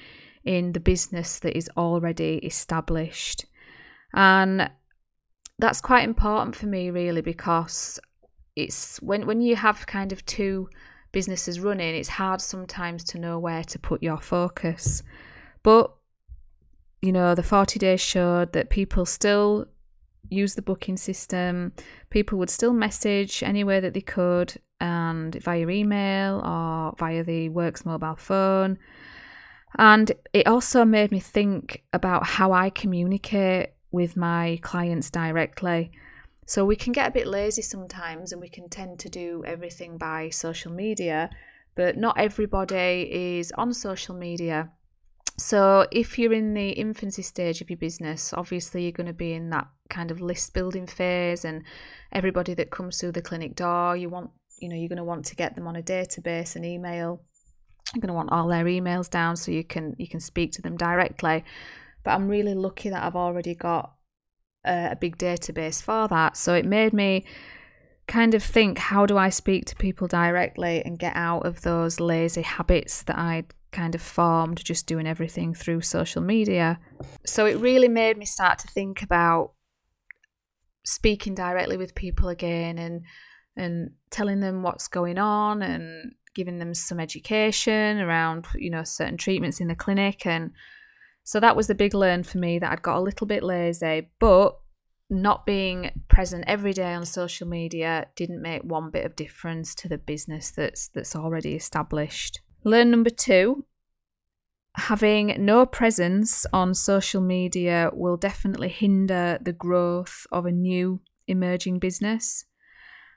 in 0.45 0.73
the 0.73 0.81
business 0.81 1.39
that 1.39 1.57
is 1.57 1.71
already 1.77 2.39
established. 2.39 3.45
And 4.13 4.69
that's 5.61 5.81
quite 5.81 6.03
important 6.03 6.57
for 6.57 6.67
me 6.67 6.91
really 6.91 7.21
because 7.21 8.01
it's 8.57 9.01
when 9.01 9.25
when 9.25 9.41
you 9.41 9.55
have 9.55 9.87
kind 9.87 10.13
of 10.13 10.27
two 10.27 10.69
businesses 11.13 11.61
running, 11.61 11.95
it's 11.95 12.09
hard 12.09 12.41
sometimes 12.41 13.05
to 13.05 13.19
know 13.19 13.39
where 13.39 13.63
to 13.65 13.79
put 13.79 14.03
your 14.03 14.19
focus. 14.21 15.03
But 15.63 15.95
you 17.03 17.13
know, 17.13 17.35
the 17.35 17.43
40 17.43 17.79
days 17.79 18.01
showed 18.01 18.53
that 18.53 18.71
people 18.71 19.05
still 19.05 19.67
use 20.31 20.55
the 20.55 20.63
booking 20.63 20.97
system. 20.97 21.73
People 22.11 22.39
would 22.39 22.49
still 22.49 22.73
message 22.73 23.43
anywhere 23.43 23.81
that 23.81 23.93
they 23.93 24.01
could 24.01 24.55
and 24.81 25.35
via 25.43 25.69
email 25.69 26.41
or 26.45 26.95
via 26.99 27.23
the 27.25 27.49
Works 27.49 27.85
mobile 27.85 28.17
phone. 28.17 28.79
And 29.79 30.13
it 30.33 30.47
also 30.47 30.85
made 30.85 31.11
me 31.11 31.21
think 31.21 31.83
about 31.93 32.27
how 32.27 32.53
I 32.53 32.71
communicate 32.71 33.71
with 33.91 34.17
my 34.17 34.59
clients 34.63 35.11
directly. 35.11 35.91
So 36.47 36.65
we 36.65 36.77
can 36.77 36.93
get 36.93 37.09
a 37.09 37.13
bit 37.13 37.27
lazy 37.27 37.63
sometimes 37.63 38.33
and 38.33 38.41
we 38.41 38.49
can 38.49 38.69
tend 38.69 38.99
to 39.01 39.09
do 39.09 39.43
everything 39.47 39.99
by 39.99 40.31
social 40.31 40.73
media, 40.73 41.31
but 41.75 41.97
not 41.97 42.19
everybody 42.19 43.09
is 43.39 43.53
on 43.53 43.73
social 43.73 44.15
media. 44.15 44.71
So 45.43 45.89
if 45.91 46.21
you're 46.21 46.33
in 46.33 46.55
the 46.55 46.71
infancy 46.71 47.23
stage 47.23 47.61
of 47.61 47.69
your 47.69 47.77
business, 47.77 48.33
obviously 48.33 48.85
you're 48.85 48.93
going 48.93 49.09
to 49.09 49.13
be 49.13 49.33
in 49.33 49.51
that 49.51 49.67
kind 49.91 50.13
of 50.13 50.21
list 50.21 50.55
building 50.55 50.87
phase 50.87 51.45
and 51.45 51.65
everybody 52.13 52.55
that 52.55 52.71
comes 52.71 52.99
through 52.99 53.13
the 53.13 53.23
clinic 53.23 53.57
door, 53.57 53.97
you 53.97 54.09
want 54.09 54.31
you 54.61 54.69
know, 54.69 54.77
you're 54.77 54.89
going 54.89 54.99
to 54.99 55.05
want 55.05 55.25
to 55.25 55.35
get 55.35 55.57
them 55.57 55.67
on 55.67 55.75
a 55.75 55.83
database 55.83 56.55
an 56.55 56.65
email. 56.65 57.21
You're 57.93 58.01
going 58.01 58.09
to 58.09 58.15
want 58.15 58.31
all 58.31 58.47
their 58.47 58.65
emails 58.67 59.11
down 59.11 59.37
so 59.37 59.51
you 59.51 59.65
can 59.65 59.97
you 59.99 60.07
can 60.07 60.21
speak 60.21 60.53
to 60.53 60.63
them 60.63 60.77
directly. 60.77 61.45
But 62.05 62.13
I'm 62.13 62.29
really 62.29 62.55
lucky 62.55 62.91
that 62.91 63.03
I've 63.03 63.17
already 63.17 63.57
got 63.57 63.95
a, 64.65 64.91
a 64.93 64.97
big 64.97 65.19
database 65.19 65.83
for 65.83 66.07
that. 66.07 66.37
So 66.37 66.55
it 66.55 66.65
made 66.65 66.93
me 66.93 67.25
kind 68.07 68.35
of 68.35 68.45
think 68.45 68.79
how 68.79 69.07
do 69.07 69.19
I 69.19 69.29
speak 69.29 69.65
to 69.67 69.77
people 69.77 70.07
directly 70.07 70.83
and 70.85 71.01
get 71.01 71.17
out 71.17 71.45
of 71.45 71.63
those 71.63 71.99
lazy 71.99 72.43
habits 72.43 73.03
that 73.03 73.19
I'd 73.19 73.53
kind 73.73 73.95
of 73.95 74.03
formed 74.03 74.63
just 74.65 74.87
doing 74.87 75.07
everything 75.07 75.55
through 75.55 75.81
social 75.81 76.23
media. 76.23 76.79
So 77.27 77.47
it 77.47 77.57
really 77.59 77.89
made 77.89 78.17
me 78.19 78.27
start 78.27 78.59
to 78.61 78.69
think 78.69 79.03
about 79.03 79.53
speaking 80.85 81.35
directly 81.35 81.77
with 81.77 81.95
people 81.95 82.29
again 82.29 82.79
and 82.79 83.03
and 83.57 83.91
telling 84.11 84.41
them 84.41 84.63
what's 84.63 84.89
going 84.89 85.19
on 85.19 85.63
and 85.63 86.13
giving 86.35 86.59
them 86.59 86.75
some 86.75 86.99
education 86.99 88.01
around 88.01 88.47
you 88.55 88.71
know 88.71 88.83
certain 88.83 89.17
treatments 89.17 89.61
in 89.61 89.69
the 89.69 89.77
clinic 89.77 90.27
and 90.27 90.51
so 91.23 91.39
that 91.39 91.55
was 91.55 91.69
the 91.69 91.75
big 91.75 91.95
learn 91.95 92.25
for 92.25 92.39
me 92.39 92.59
that 92.59 92.73
I'd 92.73 92.83
got 92.83 92.97
a 92.97 93.01
little 93.01 93.29
bit 93.29 93.45
lazy 93.45 94.11
but 94.19 94.57
not 95.13 95.45
being 95.45 95.91
present 96.09 96.43
every 96.47 96.73
day 96.73 96.95
on 96.95 97.05
social 97.05 97.47
media 97.47 98.07
didn't 98.17 98.41
make 98.41 98.63
one 98.63 98.91
bit 98.91 99.05
of 99.05 99.15
difference 99.15 99.75
to 99.75 99.89
the 99.89 99.99
business 99.99 100.51
that's 100.51 100.89
that's 100.89 101.15
already 101.15 101.55
established. 101.55 102.41
Learn 102.65 102.91
number 102.91 103.11
2 103.11 103.65
having 104.75 105.37
no 105.45 105.67
presence 105.67 106.47
on 106.53 106.75
social 106.75 107.21
media 107.21 107.91
will 107.93 108.17
definitely 108.17 108.71
hinder 108.71 109.39
the 109.43 109.53
growth 109.53 110.27
of 110.33 110.47
a 110.47 110.53
new 110.53 110.99
emerging 111.29 111.79
business. 111.79 112.47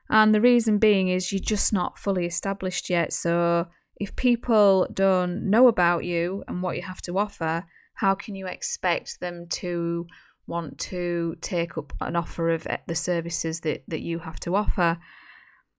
And 0.10 0.36
the 0.36 0.42
reason 0.42 0.78
being 0.78 1.08
is 1.08 1.32
you're 1.32 1.40
just 1.40 1.72
not 1.72 1.98
fully 1.98 2.26
established 2.26 2.90
yet. 2.90 3.14
So 3.14 3.68
if 3.96 4.16
people 4.16 4.88
don't 4.94 5.50
know 5.50 5.68
about 5.68 6.04
you 6.04 6.44
and 6.48 6.62
what 6.62 6.76
you 6.76 6.82
have 6.82 7.02
to 7.04 7.18
offer, 7.18 7.64
how 7.96 8.16
can 8.16 8.36
you 8.36 8.48
expect 8.48 9.22
them 9.22 9.48
to 9.50 10.06
want 10.48 10.78
to 10.78 11.36
take 11.42 11.78
up 11.78 11.94
an 12.02 12.16
offer 12.16 12.52
of 12.52 12.68
the 12.88 12.96
services 12.96 13.62
that, 13.62 13.84
that 13.88 14.02
you 14.02 14.20
have 14.20 14.40
to 14.42 14.56
offer. 14.56 14.98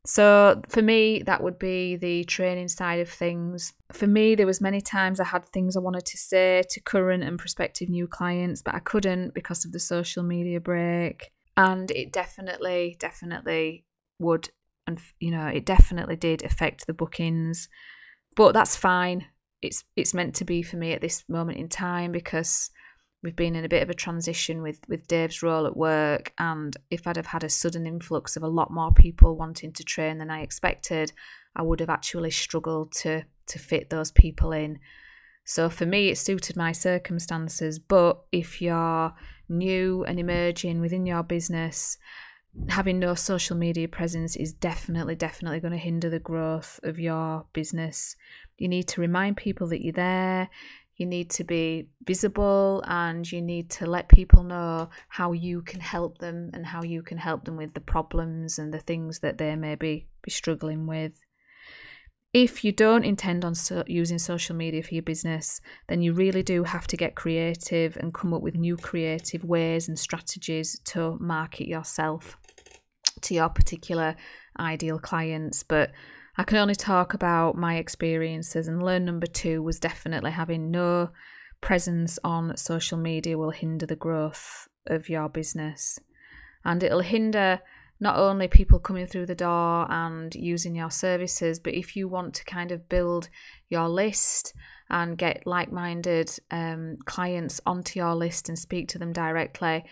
So 0.06 0.62
for 0.68 0.82
me, 0.82 1.22
that 1.26 1.42
would 1.42 1.58
be 1.58 1.96
the 1.96 2.22
training 2.25 2.68
side 2.68 3.00
of 3.00 3.08
things. 3.08 3.72
For 3.92 4.06
me, 4.06 4.36
there 4.36 4.46
was 4.46 4.60
many 4.60 4.80
times 4.80 5.18
I 5.18 5.25
had 5.25 5.44
things 5.46 5.76
I 5.76 5.80
wanted 5.80 6.06
to 6.06 6.16
say 6.16 6.62
to 6.70 6.80
current 6.80 7.25
and 7.25 7.38
prospective 7.38 7.88
new 7.88 8.06
clients, 8.06 8.62
but 8.62 8.75
I 8.75 8.78
couldn't 8.78 9.34
because 9.34 9.64
of 9.64 9.72
the 9.72 9.80
social 9.80 10.22
media 10.22 10.60
break. 10.60 11.32
And 11.56 11.90
it 11.90 12.12
definitely, 12.12 12.96
definitely 13.00 13.84
would, 14.20 14.50
and 14.86 15.00
you 15.18 15.32
know, 15.32 15.46
it 15.46 15.66
definitely 15.66 16.16
did 16.16 16.44
affect 16.44 16.86
the 16.86 16.94
bookings. 16.94 17.68
But 18.36 18.52
that's 18.52 18.76
fine. 18.76 19.26
It's 19.60 19.82
it's 19.96 20.14
meant 20.14 20.36
to 20.36 20.44
be 20.44 20.62
for 20.62 20.76
me 20.76 20.92
at 20.92 21.00
this 21.00 21.25
moment 21.28 21.58
in 21.58 21.68
time 21.68 22.12
because 22.12 22.70
we've 23.23 23.37
been 23.37 23.56
in 23.56 23.64
a 23.64 23.68
bit 23.68 23.82
of 23.82 23.90
a 23.90 23.94
transition 23.94 24.62
with 24.62 24.80
with 24.88 25.08
Dave's 25.08 25.42
role 25.42 25.66
at 25.66 25.76
work 25.76 26.32
and 26.38 26.76
if 26.90 27.06
I'd 27.06 27.16
have 27.16 27.26
had 27.26 27.44
a 27.44 27.49
sudden 27.49 27.87
influx 27.87 28.37
of 28.37 28.42
a 28.42 28.49
lot 28.49 28.70
more 28.70 28.92
people 28.92 29.37
wanting 29.37 29.73
to 29.73 29.85
train 29.85 30.18
than 30.18 30.30
I 30.30 30.42
expected 30.42 31.12
I 31.54 31.62
would 31.62 31.80
have 31.80 31.90
actually 31.90 32.30
struggled 32.30 32.92
to 32.92 33.25
to 33.46 33.58
fit 33.58 33.90
those 33.90 34.11
people 34.11 34.52
in. 34.52 34.78
So 35.44 35.68
for 35.70 35.87
me 35.87 36.08
it 36.08 36.18
suited 36.18 36.56
my 36.56 36.73
circumstances 36.73 37.78
but 37.78 38.23
if 38.32 38.61
you're 38.61 39.14
new 39.49 40.04
and 40.04 40.18
emerging 40.18 40.80
within 40.80 41.06
your 41.06 41.23
business 41.23 41.99
having 42.68 42.99
no 42.99 43.14
social 43.14 43.56
media 43.56 43.87
presence 43.87 44.35
is 44.35 44.52
definitely 44.52 45.14
definitely 45.14 45.61
going 45.61 45.73
to 45.73 45.78
hinder 45.78 46.08
the 46.08 46.18
growth 46.18 46.80
of 46.82 46.99
your 46.99 47.44
business. 47.52 48.16
You 48.56 48.68
need 48.68 48.88
to 48.88 49.00
remind 49.00 49.37
people 49.37 49.68
that 49.68 49.85
you're 49.85 49.92
there 49.92 50.49
you 50.97 51.07
need 51.07 51.31
to 51.31 51.45
be 51.45 51.88
visible 52.07 52.83
and 52.87 53.31
you 53.31 53.43
need 53.43 53.71
to 53.71 53.87
let 53.87 54.09
people 54.09 54.43
know 54.43 54.88
how 55.09 55.33
you 55.33 55.62
can 55.62 55.81
help 55.81 56.19
them 56.19 56.50
and 56.55 56.65
how 56.65 56.83
you 56.83 57.03
can 57.03 57.19
help 57.19 57.45
them 57.45 57.57
with 57.57 57.75
the 57.75 57.81
problems 57.81 58.59
and 58.59 58.73
the 58.73 58.81
things 58.81 59.19
that 59.19 59.38
they 59.38 59.55
may 59.57 59.75
be, 59.75 60.07
be 60.23 60.31
struggling 60.31 60.87
with. 60.87 61.12
If 62.33 62.65
you 62.65 62.73
don't 62.73 63.05
intend 63.05 63.45
on 63.45 63.55
so 63.55 63.83
using 63.87 64.19
social 64.19 64.57
media 64.57 64.83
for 64.83 64.95
your 64.95 65.03
business, 65.03 65.61
then 65.88 66.03
you 66.03 66.12
really 66.12 66.43
do 66.43 66.65
have 66.65 66.87
to 66.88 66.97
get 66.97 67.15
creative 67.15 67.97
and 67.97 68.12
come 68.12 68.35
up 68.35 68.43
with 68.43 68.57
new 68.57 68.76
creative 68.76 69.45
ways 69.45 69.88
and 69.88 69.99
strategies 69.99 70.79
to 70.87 71.17
market 71.19 71.67
yourself 71.67 72.37
to 73.23 73.35
your 73.35 73.49
particular 73.49 74.17
ideal 74.59 74.99
clients. 74.99 75.62
But 75.62 75.93
I 76.38 76.45
can 76.45 76.59
only 76.59 76.75
talk 76.75 77.14
about 77.14 77.57
my 77.57 77.76
experiences, 77.76 78.69
and 78.69 78.83
learn 78.83 79.05
number 79.05 79.26
two 79.26 79.62
was 79.62 79.81
definitely 79.81 80.33
having 80.33 80.71
no 80.71 81.11
presence 81.62 82.19
on 82.23 82.57
social 82.57 82.99
media 82.99 83.38
will 83.38 83.50
hinder 83.50 83.87
the 83.87 83.97
growth 83.97 84.69
of 84.87 85.09
your 85.09 85.28
business. 85.28 85.99
And 86.64 86.83
it'll 86.83 87.00
hinder 87.00 87.61
not 88.00 88.19
only 88.19 88.49
people 88.49 88.78
coming 88.78 89.07
through 89.07 89.26
the 89.26 89.35
door 89.35 89.90
and 89.90 90.35
using 90.35 90.75
your 90.75 90.90
services, 90.90 91.59
but 91.59 91.75
if 91.75 91.97
you 91.97 92.09
want 92.09 92.35
to 92.35 92.45
kind 92.45 92.71
of 92.71 92.88
build 92.88 93.31
your 93.71 93.88
list 93.88 94.52
and 94.90 95.16
get 95.16 95.47
like 95.47 95.73
minded 95.73 96.31
um, 96.50 96.99
clients 97.07 97.61
onto 97.64 97.99
your 97.99 98.14
list 98.14 98.50
and 98.50 98.59
speak 98.59 98.88
to 98.88 98.99
them 98.99 99.12
directly, 99.12 99.85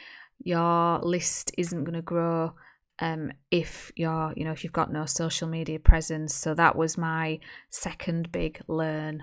your 0.43 0.99
list 0.99 1.53
isn't 1.57 1.85
going 1.85 1.95
to 1.95 2.03
grow 2.03 2.53
um, 2.99 3.33
if 3.51 3.93
you're, 3.97 4.33
you 4.37 4.45
know, 4.45 4.53
if 4.53 4.63
you've 4.63 4.73
got 4.73 4.93
no 4.93 5.05
social 5.07 5.49
media 5.49 5.79
presence. 5.79 6.35
So 6.35 6.55
that 6.55 6.77
was 6.77 6.97
my 6.97 7.41
second 7.71 8.31
big 8.31 8.61
learn. 8.69 9.23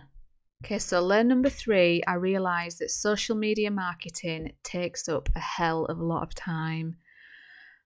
Okay, 0.64 0.78
so 0.78 1.02
learn 1.02 1.28
number 1.28 1.50
three, 1.50 2.04
I 2.08 2.16
realised 2.16 2.80
that 2.80 2.92
social 2.92 3.36
media 3.36 3.72
marketing 3.72 4.54
takes 4.64 5.10
up 5.10 5.30
a 5.36 5.40
hell 5.40 5.86
of 5.86 6.00
a 6.00 6.06
lot 6.06 6.24
of 6.24 6.36
time. 6.36 6.98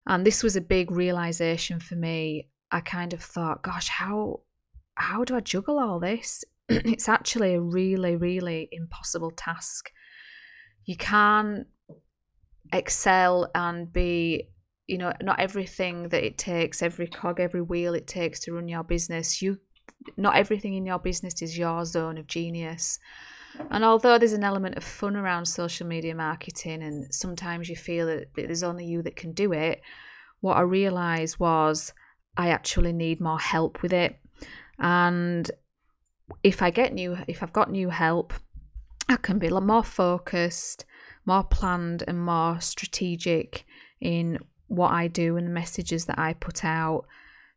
And 0.07 0.25
this 0.25 0.43
was 0.43 0.55
a 0.55 0.61
big 0.61 0.91
realization 0.91 1.79
for 1.79 1.95
me. 1.95 2.49
I 2.71 2.81
kind 2.81 3.13
of 3.13 3.21
thought, 3.21 3.63
gosh, 3.63 3.87
how 3.87 4.41
how 4.95 5.23
do 5.23 5.35
I 5.35 5.39
juggle 5.39 5.79
all 5.79 5.99
this? 5.99 6.43
it's 6.69 7.09
actually 7.09 7.55
a 7.55 7.61
really, 7.61 8.15
really 8.15 8.69
impossible 8.71 9.31
task. 9.31 9.91
You 10.85 10.97
can't 10.97 11.67
excel 12.73 13.49
and 13.55 13.91
be 13.91 14.49
you 14.87 14.97
know 14.97 15.11
not 15.21 15.39
everything 15.39 16.09
that 16.09 16.23
it 16.23 16.37
takes 16.37 16.81
every 16.81 17.07
cog 17.07 17.39
every 17.39 17.61
wheel 17.61 17.93
it 17.93 18.07
takes 18.07 18.39
to 18.39 18.53
run 18.53 18.67
your 18.67 18.83
business 18.83 19.41
you 19.41 19.57
not 20.17 20.35
everything 20.35 20.75
in 20.75 20.85
your 20.85 20.99
business 20.99 21.41
is 21.41 21.57
your 21.57 21.85
zone 21.85 22.17
of 22.17 22.27
genius. 22.27 22.99
And 23.71 23.83
although 23.85 24.17
there's 24.17 24.33
an 24.33 24.43
element 24.43 24.75
of 24.75 24.83
fun 24.83 25.15
around 25.15 25.45
social 25.45 25.87
media 25.87 26.13
marketing 26.13 26.83
and 26.83 27.13
sometimes 27.13 27.69
you 27.69 27.75
feel 27.75 28.05
that 28.07 28.27
there's 28.35 28.63
only 28.63 28.85
you 28.85 29.01
that 29.03 29.15
can 29.15 29.31
do 29.31 29.53
it 29.53 29.81
what 30.41 30.57
i 30.57 30.61
realized 30.61 31.39
was 31.39 31.93
i 32.35 32.49
actually 32.49 32.91
need 32.91 33.21
more 33.21 33.39
help 33.39 33.81
with 33.81 33.93
it. 33.93 34.17
And 34.77 35.49
if 36.43 36.61
i 36.61 36.69
get 36.69 36.93
new 36.93 37.17
if 37.27 37.41
i've 37.41 37.53
got 37.53 37.71
new 37.71 37.89
help 37.89 38.33
i 39.07 39.15
can 39.15 39.39
be 39.39 39.49
more 39.49 39.83
focused 39.83 40.83
more 41.25 41.43
planned 41.43 42.03
and 42.07 42.25
more 42.25 42.59
strategic 42.59 43.63
in 44.01 44.37
what 44.67 44.91
I 44.91 45.07
do 45.07 45.37
and 45.37 45.47
the 45.47 45.51
messages 45.51 46.05
that 46.05 46.19
I 46.19 46.33
put 46.33 46.65
out. 46.65 47.05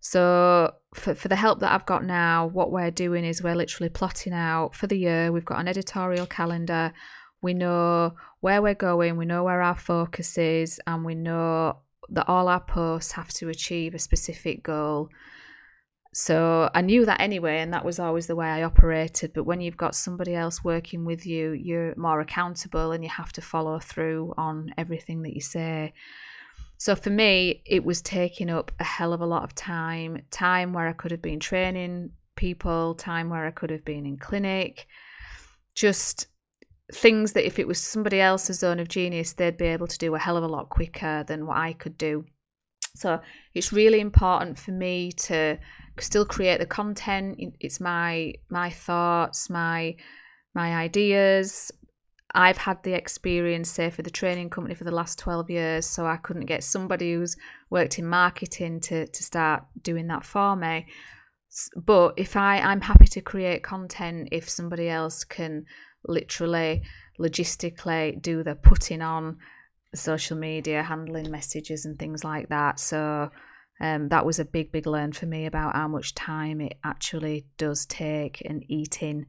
So 0.01 0.73
for, 0.95 1.15
for 1.15 1.29
the 1.29 1.37
help 1.37 1.61
that 1.61 1.73
I've 1.73 1.87
got 1.87 2.05
now, 2.05 2.47
what 2.47 2.71
we're 2.71 2.91
doing 2.91 3.25
is 3.25 3.43
we're 3.43 3.55
literally 3.55 3.89
plotting 3.89 4.33
out 4.33 4.75
for 4.75 4.87
the 4.87 4.99
year. 4.99 5.33
We've 5.33 5.45
got 5.45 5.61
an 5.61 5.69
editorial 5.69 6.27
calendar. 6.27 6.93
We 7.43 7.55
know 7.55 8.15
where 8.41 8.63
we're 8.63 8.75
going, 8.75 9.17
we 9.17 9.25
know 9.25 9.45
where 9.45 9.63
our 9.63 9.77
focus 9.77 10.39
is, 10.39 10.81
and 10.87 11.05
we 11.05 11.15
know 11.15 11.79
that 12.11 12.29
all 12.29 12.49
our 12.49 12.61
posts 12.61 13.13
have 13.13 13.29
to 13.35 13.49
achieve 13.49 13.95
a 13.95 13.99
specific 13.99 14.63
goal. 14.63 15.09
So 16.15 16.71
I 16.75 16.81
knew 16.81 17.05
that 17.05 17.21
anyway, 17.21 17.59
and 17.59 17.73
that 17.75 17.85
was 17.85 17.99
always 17.99 18.27
the 18.27 18.35
way 18.35 18.49
I 18.49 18.63
operated. 18.63 19.33
But 19.35 19.45
when 19.45 19.61
you've 19.61 19.77
got 19.77 19.95
somebody 19.95 20.35
else 20.35 20.65
working 20.65 21.05
with 21.05 21.27
you, 21.27 21.53
you're 21.53 21.95
more 21.97 22.21
accountable 22.21 22.93
and 22.93 23.05
you 23.05 23.11
have 23.11 23.33
to 23.35 23.41
follow 23.41 23.79
through 23.79 24.35
on 24.37 24.73
everything 24.77 25.23
that 25.23 25.35
you 25.35 25.41
say. 25.41 25.93
So 26.79 26.95
for 26.95 27.11
me, 27.11 27.63
it 27.67 27.85
was 27.85 28.01
taking 28.01 28.49
up 28.49 28.71
a 28.79 28.85
hell 28.85 29.13
of 29.13 29.21
a 29.21 29.27
lot 29.27 29.43
of 29.43 29.55
time 29.55 30.23
time 30.31 30.73
where 30.73 30.87
I 30.87 30.93
could 30.93 31.11
have 31.11 31.23
been 31.23 31.41
training 31.41 32.11
people, 32.37 32.95
time 32.95 33.29
where 33.29 33.47
I 33.47 33.51
could 33.51 33.71
have 33.71 33.85
been 33.85 34.07
in 34.07 34.17
clinic, 34.17 34.87
just 35.75 36.29
things 36.93 37.33
that 37.33 37.45
if 37.45 37.59
it 37.59 37.67
was 37.67 37.81
somebody 37.81 38.21
else's 38.21 38.61
zone 38.61 38.79
of 38.79 38.89
genius, 38.89 39.33
they'd 39.33 39.57
be 39.57 39.67
able 39.67 39.89
to 39.89 39.99
do 39.99 40.15
a 40.15 40.19
hell 40.19 40.37
of 40.37 40.45
a 40.45 40.49
lot 40.49 40.69
quicker 40.71 41.25
than 41.27 41.47
what 41.47 41.57
I 41.57 41.73
could 41.73 41.99
do. 41.99 42.25
So 42.95 43.21
it's 43.55 43.73
really 43.73 44.01
important 44.01 44.59
for 44.59 44.71
me 44.71 45.13
to 45.13 45.59
still 45.99 46.25
create 46.25 46.61
the 46.61 46.67
content. 46.67 47.39
It's 47.61 47.81
my 47.81 48.35
my 48.51 48.71
thoughts, 48.71 49.51
my 49.51 49.97
my 50.55 50.77
ideas, 50.77 51.73
I've 52.35 52.59
had 52.59 52.83
the 52.83 52.93
experience, 52.93 53.71
say, 53.71 53.91
for 53.91 54.03
the 54.03 54.11
training 54.11 54.51
company 54.51 54.75
for 54.75 54.85
the 54.85 54.91
last 54.91 55.19
12 55.19 55.51
years, 55.51 55.87
so 55.87 56.07
I 56.07 56.17
couldn't 56.17 56.47
get 56.47 56.63
somebody 56.63 57.15
who's 57.15 57.37
worked 57.71 57.99
in 57.99 58.07
marketing 58.07 58.81
to, 58.81 59.07
to 59.07 59.23
start 59.23 59.65
doing 59.83 60.09
that 60.09 60.25
for 60.25 60.55
me. 60.55 60.87
But 61.75 62.15
if 62.19 62.37
I, 62.37 62.59
I'm 62.59 62.83
happy 62.83 63.07
to 63.07 63.23
create 63.23 63.63
content 63.63 64.29
if 64.31 64.49
somebody 64.49 64.89
else 64.89 65.25
can 65.25 65.65
literally, 66.07 66.83
logistically 67.19 68.21
do 68.21 68.43
the 68.43 68.55
putting 68.55 69.01
on 69.01 69.39
social 69.95 70.37
media, 70.37 70.83
handling 70.83 71.31
messages 71.31 71.87
and 71.87 71.99
things 71.99 72.25
like 72.25 72.51
that. 72.51 72.79
So 72.79 73.31
um, 73.81 74.09
that 74.09 74.27
was 74.27 74.39
a 74.39 74.45
big, 74.45 74.71
big 74.71 74.87
learn 74.87 75.13
for 75.13 75.27
me 75.27 75.47
about 75.47 75.75
how 75.75 75.89
much 75.89 76.15
time 76.15 76.61
it 76.61 76.75
actually 76.85 77.47
does 77.57 77.87
take 77.87 78.43
and 78.45 78.63
eating 78.69 79.27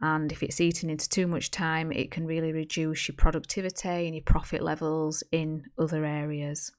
and 0.00 0.32
if 0.32 0.42
it's 0.42 0.60
eating 0.60 0.90
into 0.90 1.08
too 1.08 1.26
much 1.26 1.50
time, 1.50 1.92
it 1.92 2.10
can 2.10 2.26
really 2.26 2.52
reduce 2.52 3.08
your 3.08 3.16
productivity 3.16 4.06
and 4.06 4.14
your 4.14 4.24
profit 4.24 4.62
levels 4.62 5.22
in 5.30 5.64
other 5.78 6.04
areas. 6.04 6.72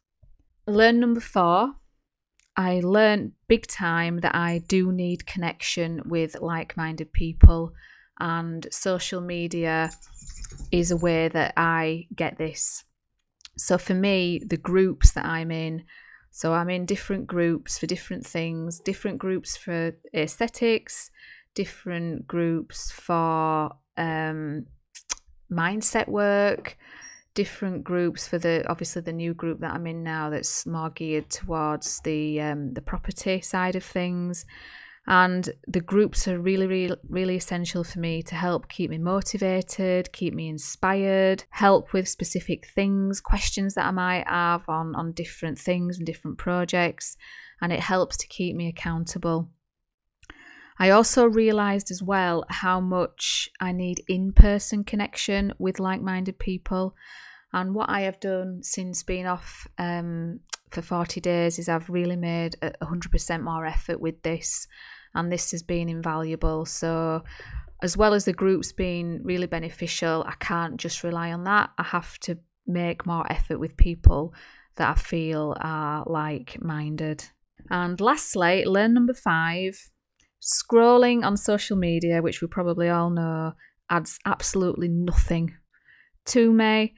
Learn 0.67 0.99
number 0.99 1.19
four 1.19 1.75
I 2.57 2.81
learned 2.81 3.31
big 3.47 3.65
time 3.67 4.19
that 4.19 4.35
I 4.35 4.59
do 4.67 4.91
need 4.91 5.25
connection 5.25 6.01
with 6.05 6.39
like 6.41 6.75
minded 6.75 7.13
people, 7.13 7.73
and 8.19 8.67
social 8.71 9.21
media 9.21 9.91
is 10.71 10.91
a 10.91 10.97
way 10.97 11.29
that 11.29 11.53
I 11.55 12.07
get 12.15 12.37
this. 12.37 12.83
So, 13.57 13.77
for 13.77 13.93
me, 13.93 14.41
the 14.45 14.57
groups 14.57 15.13
that 15.13 15.25
I'm 15.25 15.51
in, 15.51 15.85
so 16.29 16.53
I'm 16.53 16.69
in 16.69 16.85
different 16.85 17.27
groups 17.27 17.77
for 17.77 17.87
different 17.87 18.25
things, 18.25 18.79
different 18.79 19.17
groups 19.17 19.55
for 19.55 19.93
aesthetics, 20.13 21.09
different 21.53 22.27
groups 22.27 22.91
for 22.91 23.72
um, 23.98 24.65
mindset 25.51 26.08
work, 26.08 26.77
different 27.34 27.84
groups 27.84 28.27
for 28.27 28.38
the 28.38 28.65
obviously 28.70 29.01
the 29.01 29.13
new 29.13 29.34
group 29.34 29.60
that 29.62 29.74
I'm 29.74 29.88
in 29.88 30.03
now 30.03 30.29
that's 30.29 30.65
more 30.65 30.89
geared 30.89 31.29
towards 31.29 32.01
the 32.01 32.41
um, 32.41 32.74
the 32.74 32.81
property 32.81 33.41
side 33.41 33.75
of 33.75 33.84
things. 33.84 34.46
And 35.08 35.50
the 35.67 35.81
groups 35.81 36.27
are 36.27 36.39
really, 36.39 36.67
really, 36.67 36.96
really 37.10 37.36
essential 37.36 37.84
for 37.84 38.00
me 38.00 38.22
to 38.24 38.36
help 38.36 38.70
keep 38.70 38.91
me 38.91 39.00
motivated, 39.00 40.13
keep 40.13 40.34
me 40.34 40.48
inspired, 40.48 41.43
help 41.50 41.91
with 41.91 42.08
specific 42.08 42.67
things, 42.67 43.19
questions 43.19 43.73
that 43.73 43.88
I 43.88 43.91
might 43.91 44.28
have 44.28 44.62
on, 44.69 44.95
on 44.95 45.13
different 45.13 45.58
things 45.58 45.97
and 45.97 46.06
different 46.06 46.38
projects. 46.38 47.17
And 47.62 47.73
it 47.73 47.80
helps 47.80 48.15
to 48.17 48.28
keep 48.28 48.56
me 48.56 48.67
accountable. 48.67 49.49
I 50.82 50.89
also 50.89 51.28
realized 51.28 51.91
as 51.91 52.02
well 52.02 52.44
how 52.50 52.80
much 52.80 53.48
I 53.60 53.72
need 53.72 54.04
in 54.08 54.34
person 54.34 54.84
connection 54.84 55.54
with 55.60 55.80
like 55.80 56.02
minded 56.02 56.39
people. 56.39 56.96
And 57.54 57.76
what 57.76 57.91
I 57.91 58.02
have 58.02 58.20
done 58.20 58.63
since 58.63 59.04
being 59.04 59.28
off 59.28 59.67
um, 59.78 60.39
for 60.72 60.82
40 60.82 61.22
days 61.22 61.60
is 61.60 61.70
I've 61.70 61.88
really 61.88 62.15
made 62.15 62.56
100% 62.63 63.44
more 63.44 63.63
effort 63.63 64.02
with 64.02 64.24
this, 64.24 64.67
and 65.13 65.32
this 65.32 65.52
has 65.52 65.62
been 65.62 65.88
invaluable. 65.88 66.65
So, 66.65 67.26
as 67.84 67.96
well 67.96 68.15
as 68.15 68.26
the 68.26 68.34
groups 68.34 68.72
being 68.72 69.22
really 69.24 69.46
beneficial, 69.46 70.26
I 70.28 70.34
can't 70.39 70.78
just 70.78 71.04
rely 71.04 71.32
on 71.32 71.44
that. 71.44 71.70
I 71.78 71.84
have 71.84 72.17
to 72.22 72.39
make 72.65 73.06
more 73.06 73.32
effort 73.32 73.60
with 73.60 73.78
people 73.78 74.34
that 74.78 74.98
I 74.98 75.00
feel 75.00 75.56
are 75.62 76.04
like 76.08 76.60
minded. 76.60 77.24
And 77.70 78.02
lastly, 78.02 78.65
learn 78.65 78.96
number 78.96 79.13
five 79.13 79.91
Scrolling 80.41 81.23
on 81.23 81.38
social 81.38 81.77
media, 81.77 82.21
which 82.21 82.41
we 82.41 82.47
probably 82.47 82.89
all 82.89 83.10
know, 83.10 83.54
adds 83.89 84.17
absolutely 84.25 84.88
nothing 84.88 85.56
to 86.25 86.51
me. 86.51 86.95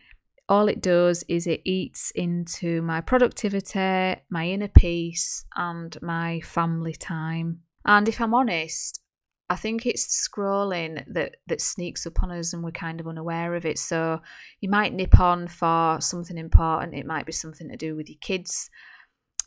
All 0.48 0.68
it 0.68 0.82
does 0.82 1.24
is 1.28 1.48
it 1.48 1.62
eats 1.66 2.12
into 2.12 2.82
my 2.82 3.02
productivity, 3.02 4.22
my 4.30 4.48
inner 4.48 4.68
peace, 4.68 5.46
and 5.56 5.98
my 6.02 6.42
family 6.42 6.94
time. 6.94 7.60
And 7.86 8.08
if 8.08 8.22
I'm 8.22 8.34
honest, 8.34 9.02
I 9.50 9.56
think 9.56 9.86
it's 9.86 10.28
scrolling 10.28 11.04
that 11.14 11.36
that 11.48 11.62
sneaks 11.62 12.08
up 12.08 12.24
on 12.24 12.32
us 12.32 12.54
and 12.54 12.64
we're 12.64 12.72
kind 12.72 13.00
of 13.00 13.08
unaware 13.08 13.56
of 13.56 13.66
it. 13.66 13.78
So 13.78 14.22
you 14.62 14.70
might 14.70 14.94
nip 14.94 15.20
on 15.20 15.48
for 15.48 15.98
something 16.00 16.38
important. 16.38 16.96
It 16.96 17.06
might 17.06 17.26
be 17.26 17.34
something 17.34 17.70
to 17.70 17.78
do 17.78 17.96
with 17.96 18.10
your 18.10 18.20
kids 18.22 18.70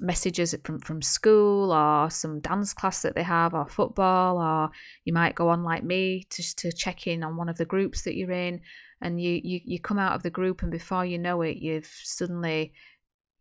messages 0.00 0.54
from 0.64 0.78
from 0.80 1.02
school 1.02 1.72
or 1.72 2.10
some 2.10 2.40
dance 2.40 2.72
class 2.72 3.02
that 3.02 3.14
they 3.14 3.22
have 3.22 3.54
or 3.54 3.66
football 3.66 4.38
or 4.38 4.70
you 5.04 5.12
might 5.12 5.34
go 5.34 5.48
on 5.48 5.62
like 5.62 5.84
me 5.84 6.26
just 6.30 6.58
to 6.58 6.72
check 6.72 7.06
in 7.06 7.22
on 7.22 7.36
one 7.36 7.48
of 7.48 7.56
the 7.56 7.64
groups 7.64 8.02
that 8.02 8.16
you're 8.16 8.30
in 8.30 8.60
and 9.00 9.20
you 9.20 9.40
you, 9.42 9.60
you 9.64 9.80
come 9.80 9.98
out 9.98 10.14
of 10.14 10.22
the 10.22 10.30
group 10.30 10.62
and 10.62 10.70
before 10.70 11.04
you 11.04 11.18
know 11.18 11.42
it 11.42 11.56
you've 11.56 11.90
suddenly 12.02 12.72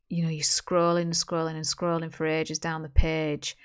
you 0.10 0.24
know 0.24 0.30
you're 0.30 0.42
scrolling 0.42 1.04
and 1.04 1.14
scrolling 1.14 1.56
and 1.56 1.66
scrolling 1.66 2.14
for 2.14 2.26
ages 2.26 2.60
down 2.60 2.84
the 2.84 2.90
page. 2.90 3.56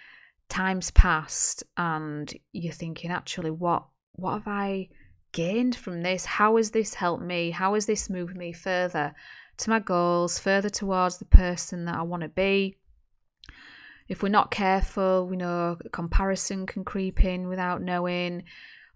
Time's 0.48 0.90
passed 0.90 1.62
and 1.76 2.32
you're 2.52 2.72
thinking 2.72 3.10
actually 3.10 3.50
what 3.50 3.86
what 4.12 4.32
have 4.32 4.48
i 4.48 4.88
gained 5.32 5.76
from 5.76 6.02
this? 6.02 6.24
How 6.24 6.56
has 6.56 6.70
this 6.70 6.94
helped 6.94 7.22
me? 7.22 7.50
How 7.50 7.74
has 7.74 7.86
this 7.86 8.10
moved 8.10 8.36
me 8.36 8.52
further 8.52 9.14
to 9.60 9.70
my 9.70 9.78
goals 9.78 10.38
further 10.38 10.68
towards 10.68 11.18
the 11.18 11.24
person 11.24 11.84
that 11.84 11.94
i 11.94 12.02
want 12.02 12.22
to 12.22 12.28
be 12.28 12.76
if 14.10 14.24
we're 14.24 14.28
not 14.28 14.50
careful, 14.50 15.28
we 15.28 15.36
know 15.36 15.78
comparison 15.92 16.66
can 16.66 16.84
creep 16.84 17.24
in 17.24 17.46
without 17.46 17.80
knowing. 17.80 18.42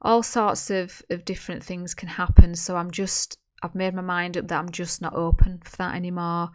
All 0.02 0.24
sorts 0.24 0.70
of, 0.70 1.00
of 1.08 1.24
different 1.24 1.62
things 1.62 1.94
can 1.94 2.08
happen. 2.08 2.56
So 2.56 2.76
I'm 2.76 2.90
just, 2.90 3.38
I've 3.62 3.76
made 3.76 3.94
my 3.94 4.02
mind 4.02 4.36
up 4.36 4.48
that 4.48 4.58
I'm 4.58 4.70
just 4.70 5.00
not 5.00 5.14
open 5.14 5.60
for 5.64 5.76
that 5.76 5.94
anymore. 5.94 6.50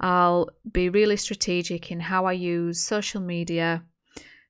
I'll 0.00 0.50
be 0.70 0.90
really 0.90 1.16
strategic 1.16 1.90
in 1.90 1.98
how 1.98 2.26
I 2.26 2.32
use 2.32 2.78
social 2.78 3.22
media. 3.22 3.82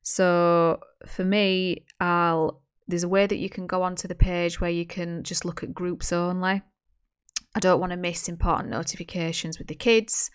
So 0.03 0.81
for 1.07 1.23
me, 1.23 1.85
I'll 2.01 2.61
there's 2.89 3.03
a 3.03 3.09
way 3.09 3.25
that 3.25 3.37
you 3.37 3.49
can 3.49 3.67
go 3.67 3.83
onto 3.83 4.07
the 4.07 4.15
page 4.15 4.59
where 4.59 4.71
you 4.71 4.85
can 4.85 5.23
just 5.23 5.45
look 5.45 5.63
at 5.63 5.73
groups 5.73 6.11
only. 6.11 6.61
I 7.55 7.59
don't 7.59 7.79
want 7.79 7.91
to 7.91 7.97
miss 7.97 8.29
important 8.29 8.69
notifications 8.69 9.57
with 9.57 9.67
the 9.67 9.75
kids. 9.75 10.29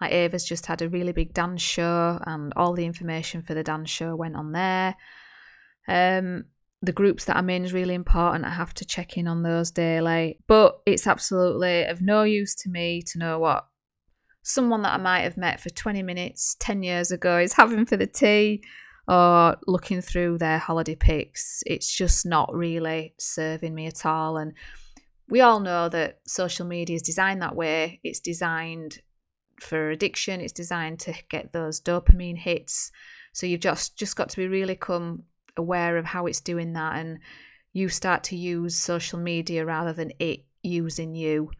Like 0.00 0.12
Ava's 0.12 0.44
just 0.44 0.66
had 0.66 0.82
a 0.82 0.88
really 0.88 1.12
big 1.12 1.34
dance 1.34 1.60
show, 1.60 2.18
and 2.26 2.52
all 2.56 2.72
the 2.72 2.86
information 2.86 3.42
for 3.42 3.54
the 3.54 3.62
dance 3.62 3.90
show 3.90 4.16
went 4.16 4.36
on 4.36 4.52
there. 4.52 4.96
Um, 5.88 6.44
the 6.82 6.92
groups 6.92 7.26
that 7.26 7.36
I'm 7.36 7.50
in 7.50 7.64
is 7.64 7.72
really 7.72 7.94
important. 7.94 8.46
I 8.46 8.50
have 8.50 8.72
to 8.74 8.84
check 8.84 9.18
in 9.18 9.28
on 9.28 9.42
those 9.42 9.70
daily. 9.70 10.38
But 10.46 10.80
it's 10.86 11.06
absolutely 11.06 11.84
of 11.84 12.00
no 12.00 12.22
use 12.22 12.54
to 12.56 12.70
me 12.70 13.02
to 13.08 13.18
know 13.18 13.38
what 13.38 13.66
someone 14.42 14.82
that 14.82 14.94
I 14.94 14.96
might 14.96 15.20
have 15.20 15.36
met 15.36 15.60
for 15.60 15.68
20 15.68 16.02
minutes 16.02 16.56
10 16.60 16.82
years 16.82 17.10
ago 17.10 17.38
is 17.38 17.52
having 17.52 17.84
for 17.84 17.96
the 17.96 18.06
tea 18.06 18.62
or 19.06 19.56
looking 19.66 20.00
through 20.00 20.38
their 20.38 20.58
holiday 20.58 20.94
pics. 20.94 21.62
It's 21.66 21.94
just 21.94 22.24
not 22.24 22.54
really 22.54 23.14
serving 23.18 23.74
me 23.74 23.86
at 23.86 24.06
all. 24.06 24.38
And 24.38 24.54
we 25.30 25.40
all 25.40 25.60
know 25.60 25.88
that 25.88 26.18
social 26.26 26.66
media 26.66 26.96
is 26.96 27.02
designed 27.02 27.40
that 27.42 27.56
way. 27.56 28.00
It's 28.02 28.20
designed 28.20 29.00
for 29.60 29.90
addiction. 29.90 30.40
It's 30.40 30.52
designed 30.52 30.98
to 31.00 31.14
get 31.28 31.52
those 31.52 31.80
dopamine 31.80 32.38
hits. 32.38 32.90
So 33.32 33.46
you've 33.46 33.60
just 33.60 33.96
just 33.96 34.16
got 34.16 34.28
to 34.30 34.36
be 34.36 34.48
really 34.48 34.74
come 34.74 35.22
aware 35.56 35.96
of 35.96 36.04
how 36.04 36.26
it's 36.26 36.40
doing 36.40 36.72
that, 36.72 36.96
and 36.96 37.18
you 37.72 37.88
start 37.88 38.24
to 38.24 38.36
use 38.36 38.76
social 38.76 39.18
media 39.18 39.64
rather 39.64 39.92
than 39.92 40.12
it 40.18 40.44
using 40.62 41.14
you. 41.14 41.50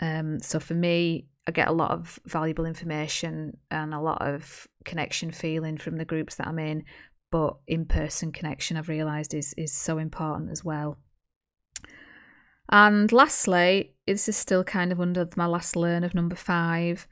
Um, 0.00 0.40
so 0.40 0.60
for 0.60 0.74
me, 0.74 1.26
I 1.46 1.50
get 1.50 1.68
a 1.68 1.72
lot 1.72 1.90
of 1.90 2.18
valuable 2.26 2.66
information 2.66 3.56
and 3.70 3.94
a 3.94 4.00
lot 4.00 4.22
of 4.22 4.66
connection 4.84 5.30
feeling 5.30 5.76
from 5.76 5.96
the 5.96 6.04
groups 6.04 6.36
that 6.36 6.46
I'm 6.46 6.58
in. 6.58 6.84
But 7.30 7.56
in 7.66 7.86
person 7.86 8.30
connection, 8.30 8.76
I've 8.76 8.88
realised 8.88 9.34
is 9.34 9.54
is 9.54 9.72
so 9.72 9.98
important 9.98 10.50
as 10.50 10.64
well. 10.64 10.98
And 12.68 13.10
lastly, 13.12 13.94
this 14.06 14.28
is 14.28 14.36
still 14.36 14.64
kind 14.64 14.92
of 14.92 15.00
under 15.00 15.28
my 15.36 15.46
last 15.46 15.76
learn 15.76 16.04
of 16.04 16.14
number 16.14 16.36
five. 16.36 17.06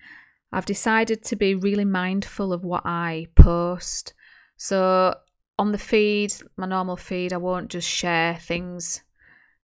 I've 0.53 0.67
decided 0.67 1.25
to 1.25 1.37
be 1.37 1.55
really 1.55 1.85
mindful 1.85 2.53
of 2.53 2.65
what 2.65 2.83
I 2.85 3.27
post. 3.35 4.15
So 4.57 5.15
on 5.59 5.73
the 5.73 5.79
feed, 5.79 6.33
my 6.57 6.67
normal 6.67 6.97
feed, 6.97 7.33
I 7.33 7.39
won't 7.39 7.71
just 7.71 7.89
share 7.89 8.37
things 8.37 9.03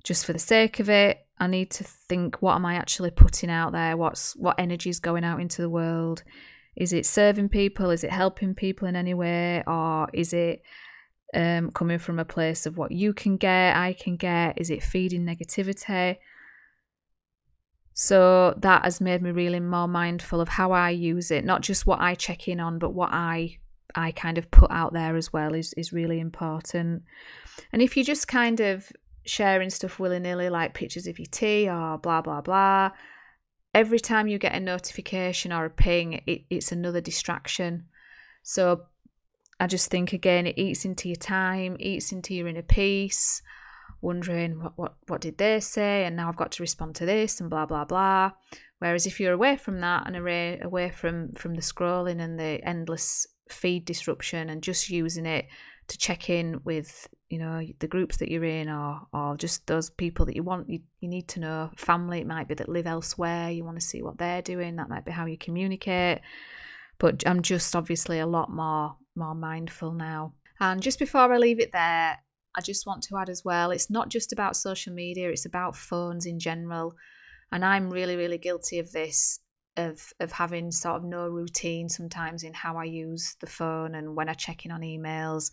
just 0.04 0.24
for 0.24 0.32
the 0.32 0.38
sake 0.38 0.80
of 0.80 0.88
it. 0.88 1.18
I 1.38 1.46
need 1.46 1.70
to 1.72 1.84
think 1.84 2.42
what 2.42 2.54
am 2.54 2.66
I 2.66 2.74
actually 2.74 3.10
putting 3.10 3.50
out 3.50 3.72
there? 3.72 3.96
What's 3.96 4.36
what 4.36 4.58
energy 4.58 4.90
is 4.90 5.00
going 5.00 5.24
out 5.24 5.40
into 5.40 5.62
the 5.62 5.70
world? 5.70 6.22
Is 6.76 6.92
it 6.92 7.06
serving 7.06 7.48
people? 7.48 7.90
Is 7.90 8.04
it 8.04 8.10
helping 8.10 8.54
people 8.54 8.86
in 8.88 8.96
any 8.96 9.14
way? 9.14 9.62
Or 9.66 10.08
is 10.12 10.32
it 10.32 10.62
um, 11.34 11.70
coming 11.70 11.98
from 11.98 12.18
a 12.18 12.24
place 12.24 12.66
of 12.66 12.76
what 12.76 12.92
you 12.92 13.12
can 13.12 13.36
get, 13.36 13.76
I 13.76 13.92
can 13.92 14.16
get? 14.16 14.60
Is 14.60 14.70
it 14.70 14.82
feeding 14.82 15.24
negativity? 15.24 16.16
So 17.94 18.54
that 18.58 18.84
has 18.84 19.00
made 19.00 19.22
me 19.22 19.30
really 19.30 19.60
more 19.60 19.88
mindful 19.88 20.40
of 20.40 20.48
how 20.48 20.72
I 20.72 20.90
use 20.90 21.30
it, 21.30 21.44
not 21.44 21.60
just 21.60 21.86
what 21.86 22.00
I 22.00 22.14
check 22.14 22.48
in 22.48 22.60
on, 22.60 22.78
but 22.78 22.94
what 22.94 23.10
I 23.12 23.58
I 23.94 24.12
kind 24.12 24.38
of 24.38 24.50
put 24.52 24.70
out 24.70 24.92
there 24.92 25.16
as 25.16 25.32
well 25.32 25.54
is 25.54 25.72
is 25.74 25.92
really 25.92 26.20
important. 26.20 27.02
And 27.72 27.82
if 27.82 27.96
you 27.96 28.04
just 28.04 28.28
kind 28.28 28.60
of 28.60 28.90
sharing 29.26 29.70
stuff 29.70 29.98
willy 29.98 30.18
nilly, 30.18 30.48
like 30.48 30.74
pictures 30.74 31.06
of 31.06 31.18
your 31.18 31.26
tea 31.30 31.68
or 31.68 31.98
blah, 31.98 32.22
blah, 32.22 32.40
blah. 32.40 32.90
Every 33.74 34.00
time 34.00 34.26
you 34.26 34.38
get 34.38 34.54
a 34.54 34.60
notification 34.60 35.52
or 35.52 35.66
a 35.66 35.70
ping, 35.70 36.22
it, 36.26 36.42
it's 36.50 36.72
another 36.72 37.00
distraction. 37.00 37.84
So 38.42 38.82
I 39.60 39.66
just 39.66 39.90
think 39.90 40.12
again, 40.14 40.46
it 40.46 40.58
eats 40.58 40.84
into 40.86 41.08
your 41.08 41.16
time, 41.16 41.76
eats 41.78 42.12
into 42.12 42.34
your 42.34 42.48
inner 42.48 42.62
peace, 42.62 43.42
wondering 44.00 44.62
what, 44.62 44.72
what, 44.76 44.94
what 45.06 45.20
did 45.20 45.36
they 45.36 45.60
say, 45.60 46.06
and 46.06 46.16
now 46.16 46.28
I've 46.28 46.36
got 46.36 46.52
to 46.52 46.62
respond 46.62 46.94
to 46.96 47.06
this 47.06 47.40
and 47.40 47.50
blah 47.50 47.66
blah 47.66 47.84
blah. 47.84 48.32
Whereas 48.78 49.06
if 49.06 49.20
you're 49.20 49.34
away 49.34 49.58
from 49.58 49.80
that 49.80 50.06
and 50.06 50.16
away 50.16 50.58
away 50.62 50.90
from 50.90 51.32
from 51.32 51.54
the 51.54 51.60
scrolling 51.60 52.20
and 52.20 52.40
the 52.40 52.60
endless 52.66 53.26
feed 53.50 53.84
disruption 53.84 54.48
and 54.48 54.62
just 54.62 54.88
using 54.88 55.26
it 55.26 55.46
to 55.88 55.98
check 55.98 56.30
in 56.30 56.60
with 56.64 57.08
you 57.28 57.38
know 57.38 57.66
the 57.80 57.88
groups 57.88 58.16
that 58.18 58.30
you're 58.30 58.44
in 58.44 58.68
or 58.68 59.02
or 59.12 59.36
just 59.36 59.66
those 59.66 59.90
people 59.90 60.24
that 60.24 60.36
you 60.36 60.42
want 60.42 60.70
you, 60.70 60.80
you 61.00 61.08
need 61.08 61.28
to 61.28 61.40
know 61.40 61.70
family 61.76 62.20
it 62.20 62.26
might 62.26 62.46
be 62.46 62.54
that 62.54 62.68
live 62.68 62.86
elsewhere 62.86 63.50
you 63.50 63.64
want 63.64 63.78
to 63.78 63.84
see 63.84 64.00
what 64.00 64.16
they're 64.16 64.40
doing 64.40 64.76
that 64.76 64.88
might 64.88 65.04
be 65.04 65.10
how 65.10 65.26
you 65.26 65.36
communicate 65.36 66.20
but 67.00 67.26
i'm 67.26 67.42
just 67.42 67.74
obviously 67.74 68.20
a 68.20 68.26
lot 68.26 68.50
more 68.50 68.94
more 69.16 69.34
mindful 69.34 69.92
now 69.92 70.32
and 70.60 70.80
just 70.80 71.00
before 71.00 71.32
i 71.32 71.36
leave 71.36 71.58
it 71.58 71.72
there 71.72 72.16
i 72.56 72.60
just 72.60 72.86
want 72.86 73.02
to 73.02 73.16
add 73.16 73.28
as 73.28 73.44
well 73.44 73.72
it's 73.72 73.90
not 73.90 74.08
just 74.08 74.32
about 74.32 74.54
social 74.54 74.92
media 74.92 75.28
it's 75.28 75.46
about 75.46 75.74
phones 75.74 76.26
in 76.26 76.38
general 76.38 76.94
and 77.50 77.64
i'm 77.64 77.90
really 77.90 78.14
really 78.14 78.38
guilty 78.38 78.78
of 78.78 78.92
this 78.92 79.40
of 79.76 80.12
of 80.20 80.32
having 80.32 80.70
sort 80.70 80.96
of 80.96 81.04
no 81.04 81.28
routine 81.28 81.88
sometimes 81.88 82.42
in 82.42 82.52
how 82.54 82.76
I 82.76 82.84
use 82.84 83.36
the 83.40 83.46
phone 83.46 83.94
and 83.94 84.14
when 84.16 84.28
I 84.28 84.34
check 84.34 84.64
in 84.64 84.70
on 84.70 84.82
emails. 84.82 85.50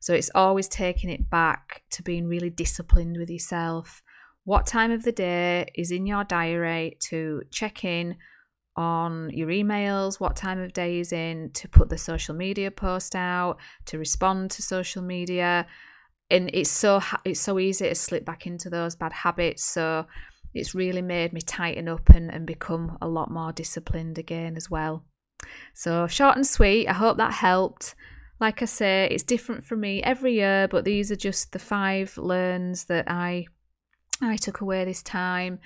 So 0.00 0.14
it's 0.14 0.30
always 0.34 0.68
taking 0.68 1.10
it 1.10 1.30
back 1.30 1.82
to 1.92 2.02
being 2.02 2.26
really 2.26 2.50
disciplined 2.50 3.16
with 3.16 3.30
yourself. 3.30 4.02
What 4.44 4.66
time 4.66 4.90
of 4.90 5.04
the 5.04 5.12
day 5.12 5.68
is 5.74 5.92
in 5.92 6.06
your 6.06 6.24
diary 6.24 6.98
to 7.08 7.42
check 7.50 7.84
in 7.84 8.16
on 8.76 9.30
your 9.30 9.48
emails? 9.48 10.20
What 10.20 10.36
time 10.36 10.60
of 10.60 10.72
day 10.72 11.00
is 11.00 11.12
in 11.12 11.50
to 11.54 11.68
put 11.68 11.88
the 11.88 11.98
social 11.98 12.34
media 12.34 12.70
post 12.70 13.14
out, 13.14 13.58
to 13.86 13.98
respond 13.98 14.50
to 14.52 14.62
social 14.62 15.02
media? 15.02 15.66
And 16.30 16.50
it's 16.54 16.70
so 16.70 17.00
it's 17.24 17.40
so 17.40 17.58
easy 17.58 17.88
to 17.88 17.94
slip 17.94 18.24
back 18.24 18.46
into 18.46 18.70
those 18.70 18.96
bad 18.96 19.12
habits. 19.12 19.64
So 19.64 20.06
it's 20.54 20.74
really 20.74 21.02
made 21.02 21.32
me 21.32 21.40
tighten 21.40 21.88
up 21.88 22.08
and, 22.10 22.30
and 22.30 22.46
become 22.46 22.98
a 23.00 23.08
lot 23.08 23.30
more 23.30 23.52
disciplined 23.52 24.18
again 24.18 24.56
as 24.56 24.70
well. 24.70 25.04
So, 25.74 26.06
short 26.06 26.36
and 26.36 26.46
sweet, 26.46 26.86
I 26.88 26.92
hope 26.92 27.16
that 27.16 27.32
helped. 27.32 27.94
Like 28.40 28.60
I 28.60 28.66
say, 28.66 29.08
it's 29.10 29.22
different 29.22 29.64
for 29.64 29.76
me 29.76 30.02
every 30.02 30.34
year, 30.34 30.68
but 30.68 30.84
these 30.84 31.10
are 31.10 31.16
just 31.16 31.52
the 31.52 31.58
five 31.58 32.16
learns 32.18 32.84
that 32.84 33.10
I 33.10 33.46
I 34.20 34.36
took 34.36 34.60
away 34.60 34.84
this 34.84 35.02
time. 35.02 35.58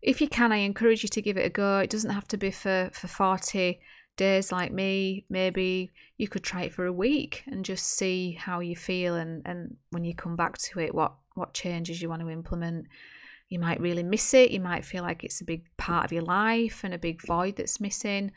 If 0.00 0.20
you 0.20 0.28
can, 0.28 0.52
I 0.52 0.58
encourage 0.58 1.02
you 1.02 1.08
to 1.08 1.22
give 1.22 1.36
it 1.36 1.46
a 1.46 1.50
go. 1.50 1.78
It 1.78 1.90
doesn't 1.90 2.10
have 2.10 2.28
to 2.28 2.36
be 2.36 2.50
for, 2.50 2.90
for 2.92 3.08
40 3.08 3.80
days 4.16 4.52
like 4.52 4.72
me. 4.72 5.24
Maybe 5.28 5.90
you 6.18 6.28
could 6.28 6.44
try 6.44 6.62
it 6.62 6.72
for 6.72 6.86
a 6.86 6.92
week 6.92 7.42
and 7.46 7.64
just 7.64 7.84
see 7.84 8.32
how 8.32 8.60
you 8.60 8.76
feel 8.76 9.16
and, 9.16 9.42
and 9.44 9.76
when 9.90 10.04
you 10.04 10.14
come 10.14 10.36
back 10.36 10.58
to 10.58 10.80
it, 10.80 10.94
what, 10.94 11.14
what 11.34 11.54
changes 11.54 12.00
you 12.00 12.08
want 12.08 12.22
to 12.22 12.30
implement. 12.30 12.86
You 13.48 13.58
might 13.58 13.80
really 13.80 14.02
miss 14.02 14.34
it. 14.34 14.50
You 14.50 14.60
might 14.60 14.84
feel 14.84 15.02
like 15.02 15.24
it's 15.24 15.40
a 15.40 15.44
big 15.44 15.64
part 15.78 16.04
of 16.04 16.12
your 16.12 16.22
life 16.22 16.84
and 16.84 16.92
a 16.92 16.98
big 16.98 17.24
void 17.26 17.56
that's 17.56 17.80
missing. 17.80 18.30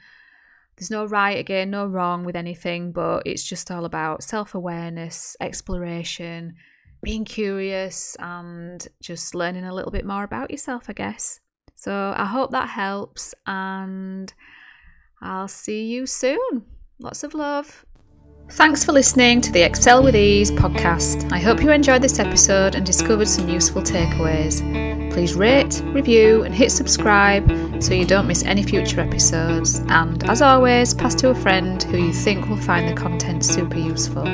There's 0.77 0.89
no 0.89 1.05
right, 1.05 1.37
again, 1.37 1.69
no 1.69 1.85
wrong 1.85 2.23
with 2.23 2.35
anything, 2.35 2.91
but 2.91 3.23
it's 3.25 3.43
just 3.43 3.69
all 3.69 3.85
about 3.85 4.23
self 4.23 4.55
awareness, 4.55 5.35
exploration, 5.41 6.55
being 7.03 7.25
curious, 7.25 8.15
and 8.19 8.87
just 9.01 9.35
learning 9.35 9.65
a 9.65 9.73
little 9.73 9.91
bit 9.91 10.05
more 10.05 10.23
about 10.23 10.49
yourself, 10.49 10.85
I 10.87 10.93
guess. 10.93 11.41
So 11.81 12.13
I 12.15 12.25
hope 12.25 12.51
that 12.51 12.69
helps, 12.69 13.33
and 13.47 14.31
I'll 15.19 15.47
see 15.47 15.85
you 15.85 16.05
soon. 16.05 16.63
Lots 16.99 17.23
of 17.23 17.33
love. 17.33 17.87
Thanks 18.51 18.85
for 18.85 18.91
listening 18.91 19.41
to 19.41 19.51
the 19.51 19.63
Excel 19.63 20.03
with 20.03 20.15
Ease 20.15 20.51
podcast. 20.51 21.31
I 21.31 21.39
hope 21.39 21.59
you 21.59 21.71
enjoyed 21.71 22.03
this 22.03 22.19
episode 22.19 22.75
and 22.75 22.85
discovered 22.85 23.27
some 23.27 23.49
useful 23.49 23.81
takeaways. 23.81 24.61
Please 25.11 25.33
rate, 25.33 25.81
review, 25.85 26.43
and 26.43 26.53
hit 26.53 26.71
subscribe 26.71 27.49
so 27.81 27.95
you 27.95 28.05
don't 28.05 28.27
miss 28.27 28.43
any 28.43 28.61
future 28.61 29.01
episodes. 29.01 29.79
And 29.87 30.23
as 30.29 30.43
always, 30.43 30.93
pass 30.93 31.15
to 31.15 31.31
a 31.31 31.35
friend 31.35 31.81
who 31.81 31.97
you 31.97 32.13
think 32.13 32.47
will 32.47 32.57
find 32.57 32.87
the 32.87 32.93
content 32.93 33.43
super 33.43 33.79
useful. 33.79 34.27